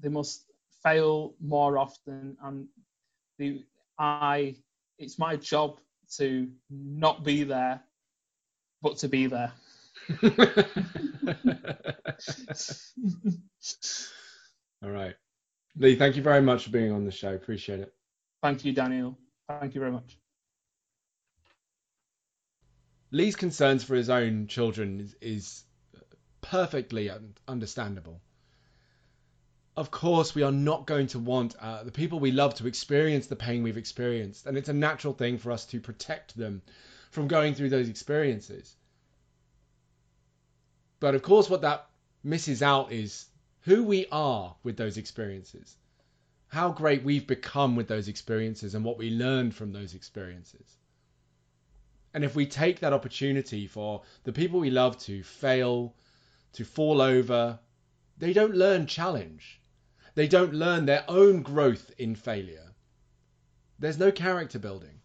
They 0.02 0.10
must 0.10 0.46
fail 0.84 1.36
more 1.40 1.78
often, 1.78 2.38
and 2.44 2.68
the, 3.38 3.64
I. 3.98 4.56
It's 4.98 5.18
my 5.18 5.36
job 5.36 5.80
to 6.18 6.50
not 6.70 7.24
be 7.24 7.44
there, 7.44 7.82
but 8.82 8.98
to 8.98 9.08
be 9.08 9.28
there. 9.28 9.52
All 14.84 14.90
right. 14.90 15.16
Lee, 15.78 15.96
thank 15.96 16.16
you 16.16 16.24
very 16.24 16.42
much 16.42 16.66
for 16.66 16.70
being 16.72 16.92
on 16.92 17.06
the 17.06 17.12
show. 17.12 17.34
Appreciate 17.34 17.80
it. 17.80 17.94
Thank 18.42 18.66
you, 18.66 18.74
Daniel. 18.74 19.18
Thank 19.48 19.74
you 19.76 19.80
very 19.80 19.92
much. 19.92 20.18
Lee's 23.12 23.36
concerns 23.36 23.84
for 23.84 23.96
his 23.96 24.10
own 24.10 24.48
children 24.48 25.00
is, 25.02 25.16
is 25.22 25.64
perfectly 26.42 27.10
un- 27.10 27.34
understandable. 27.48 28.22
Of 29.76 29.92
course, 29.92 30.36
we 30.36 30.44
are 30.44 30.52
not 30.52 30.86
going 30.86 31.08
to 31.08 31.20
want 31.20 31.56
uh, 31.60 31.84
the 31.84 31.92
people 31.92 32.20
we 32.20 32.32
love 32.32 32.56
to 32.56 32.68
experience 32.68 33.28
the 33.28 33.36
pain 33.36 33.64
we've 33.64 33.78
experienced, 33.78 34.46
and 34.46 34.58
it's 34.58 34.70
a 34.70 34.74
natural 34.74 35.14
thing 35.14 35.38
for 35.38 35.52
us 35.52 35.66
to 35.68 35.80
protect 35.80 36.36
them 36.36 36.62
from 37.10 37.28
going 37.28 37.56
through 37.56 37.70
those 37.70 37.90
experiences. 37.90 38.76
But 41.00 41.16
of 41.16 41.22
course, 41.22 41.50
what 41.50 41.62
that 41.62 41.88
misses 42.24 42.62
out 42.62 42.92
is 42.92 43.26
who 43.62 43.84
we 43.84 44.08
are 44.12 44.56
with 44.64 44.78
those 44.78 44.98
experiences, 44.98 45.78
how 46.48 46.72
great 46.72 47.04
we've 47.04 47.28
become 47.28 47.76
with 47.76 47.88
those 47.88 48.08
experiences, 48.08 48.76
and 48.76 48.84
what 48.84 48.98
we 48.98 49.10
learned 49.10 49.56
from 49.56 49.72
those 49.72 49.94
experiences. 49.94 50.78
And 52.14 52.24
if 52.24 52.36
we 52.36 52.46
take 52.46 52.80
that 52.80 52.94
opportunity 52.94 53.68
for 53.68 54.02
the 54.24 54.34
people 54.34 54.60
we 54.60 54.70
love 54.70 54.98
to 55.00 55.24
fail, 55.24 55.96
to 56.54 56.66
fall 56.66 57.02
over, 57.02 57.60
they 58.18 58.34
don't 58.34 58.56
learn 58.56 58.86
challenge. 58.86 59.62
They 60.16 60.28
don't 60.28 60.54
learn 60.54 60.86
their 60.86 61.06
own 61.08 61.42
growth 61.42 61.92
in 61.98 62.16
failure. 62.16 62.74
There's 63.80 63.98
no 63.98 64.12
character 64.12 64.60
building. 64.60 65.00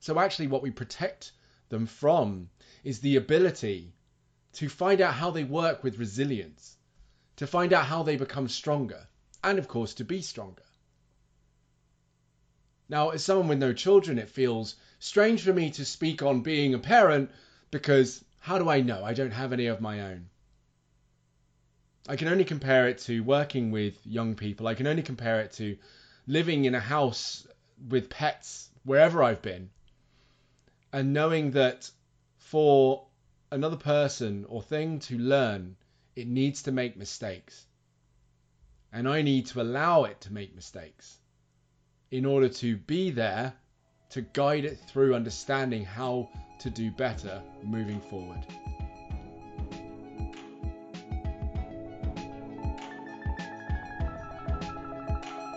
So, 0.00 0.18
actually, 0.18 0.46
what 0.46 0.62
we 0.62 0.70
protect 0.70 1.32
them 1.68 1.86
from 1.86 2.48
is 2.82 3.00
the 3.00 3.16
ability 3.16 3.92
to 4.54 4.68
find 4.68 5.00
out 5.00 5.14
how 5.14 5.30
they 5.30 5.44
work 5.44 5.84
with 5.84 5.98
resilience, 5.98 6.75
to 7.36 7.46
find 7.46 7.72
out 7.72 7.86
how 7.86 8.02
they 8.02 8.16
become 8.16 8.48
stronger, 8.48 9.06
and 9.44 9.58
of 9.58 9.68
course, 9.68 9.94
to 9.94 10.04
be 10.04 10.22
stronger. 10.22 10.62
Now, 12.88 13.10
as 13.10 13.24
someone 13.24 13.48
with 13.48 13.58
no 13.58 13.72
children, 13.72 14.18
it 14.18 14.30
feels 14.30 14.76
strange 14.98 15.42
for 15.42 15.52
me 15.52 15.70
to 15.72 15.84
speak 15.84 16.22
on 16.22 16.42
being 16.42 16.74
a 16.74 16.78
parent 16.78 17.30
because 17.70 18.24
how 18.38 18.58
do 18.58 18.68
I 18.68 18.80
know? 18.80 19.04
I 19.04 19.12
don't 19.12 19.32
have 19.32 19.52
any 19.52 19.66
of 19.66 19.80
my 19.80 20.00
own. 20.00 20.28
I 22.08 22.16
can 22.16 22.28
only 22.28 22.44
compare 22.44 22.88
it 22.88 22.98
to 22.98 23.24
working 23.24 23.72
with 23.72 24.06
young 24.06 24.36
people. 24.36 24.68
I 24.68 24.74
can 24.74 24.86
only 24.86 25.02
compare 25.02 25.40
it 25.40 25.52
to 25.54 25.76
living 26.28 26.64
in 26.64 26.74
a 26.74 26.80
house 26.80 27.46
with 27.88 28.08
pets 28.08 28.70
wherever 28.84 29.22
I've 29.22 29.42
been 29.42 29.70
and 30.92 31.12
knowing 31.12 31.50
that 31.50 31.90
for 32.38 33.06
another 33.50 33.76
person 33.76 34.46
or 34.48 34.62
thing 34.62 34.98
to 35.00 35.18
learn, 35.18 35.76
it 36.16 36.26
needs 36.26 36.62
to 36.62 36.72
make 36.72 36.96
mistakes. 36.96 37.66
And 38.92 39.06
I 39.06 39.20
need 39.20 39.46
to 39.46 39.60
allow 39.60 40.04
it 40.04 40.22
to 40.22 40.32
make 40.32 40.54
mistakes 40.54 41.18
in 42.10 42.24
order 42.24 42.48
to 42.48 42.76
be 42.76 43.10
there 43.10 43.52
to 44.10 44.22
guide 44.22 44.64
it 44.64 44.78
through 44.78 45.14
understanding 45.14 45.84
how 45.84 46.30
to 46.60 46.70
do 46.70 46.90
better 46.90 47.42
moving 47.62 48.00
forward. 48.00 48.38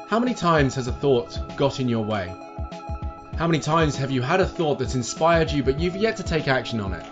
How 0.10 0.20
many 0.20 0.34
times 0.34 0.76
has 0.76 0.88
a 0.88 0.92
thought 0.92 1.56
got 1.56 1.80
in 1.80 1.88
your 1.88 2.04
way? 2.04 2.28
How 3.38 3.48
many 3.48 3.60
times 3.60 3.96
have 3.96 4.12
you 4.12 4.22
had 4.22 4.42
a 4.42 4.48
thought 4.48 4.80
that's 4.80 4.96
inspired 4.96 5.52
you 5.52 5.64
but 5.64 5.80
you've 5.80 5.96
yet 5.96 6.18
to 6.18 6.24
take 6.24 6.48
action 6.48 6.82
on 6.82 6.94
it? 6.94 7.06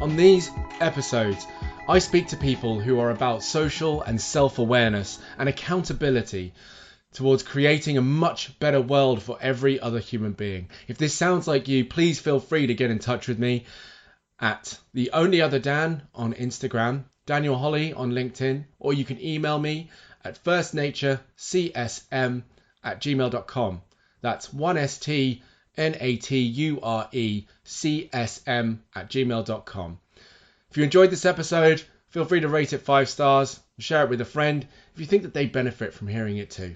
On 0.00 0.16
these 0.16 0.48
episodes, 0.80 1.44
I 1.86 1.98
speak 1.98 2.28
to 2.28 2.38
people 2.38 2.80
who 2.80 2.98
are 2.98 3.10
about 3.10 3.42
social 3.42 4.00
and 4.00 4.18
self 4.18 4.58
awareness 4.58 5.18
and 5.36 5.50
accountability 5.50 6.54
towards 7.12 7.42
creating 7.42 7.98
a 7.98 8.02
much 8.02 8.58
better 8.58 8.80
world 8.80 9.22
for 9.22 9.36
every 9.38 9.78
other 9.78 9.98
human 9.98 10.32
being. 10.32 10.70
If 10.88 10.96
this 10.96 11.12
sounds 11.12 11.46
like 11.46 11.68
you, 11.68 11.84
please 11.84 12.18
feel 12.18 12.40
free 12.40 12.68
to 12.68 12.74
get 12.74 12.90
in 12.90 13.00
touch 13.00 13.28
with 13.28 13.38
me 13.38 13.66
at 14.40 14.78
the 14.94 15.10
only 15.12 15.42
other 15.42 15.58
Dan 15.58 16.00
on 16.14 16.32
Instagram, 16.32 17.04
Daniel 17.26 17.58
Holley 17.58 17.92
on 17.92 18.12
LinkedIn, 18.12 18.64
or 18.78 18.94
you 18.94 19.04
can 19.04 19.22
email 19.22 19.58
me 19.58 19.90
at 20.24 20.42
firstnaturecsm 20.42 22.44
at 22.82 23.00
gmail.com. 23.02 23.82
That's 24.22 24.48
1st 24.48 25.42
N-A-T-U-R-E-C-S-M 25.76 26.82
at 28.94 29.10
gmail.com. 29.10 29.98
If 30.74 30.78
you 30.78 30.82
enjoyed 30.82 31.10
this 31.10 31.24
episode, 31.24 31.84
feel 32.08 32.24
free 32.24 32.40
to 32.40 32.48
rate 32.48 32.72
it 32.72 32.78
five 32.78 33.08
stars, 33.08 33.60
and 33.76 33.84
share 33.84 34.02
it 34.02 34.10
with 34.10 34.20
a 34.20 34.24
friend 34.24 34.66
if 34.92 34.98
you 34.98 35.06
think 35.06 35.22
that 35.22 35.32
they 35.32 35.46
benefit 35.46 35.94
from 35.94 36.08
hearing 36.08 36.38
it 36.38 36.50
too. 36.50 36.74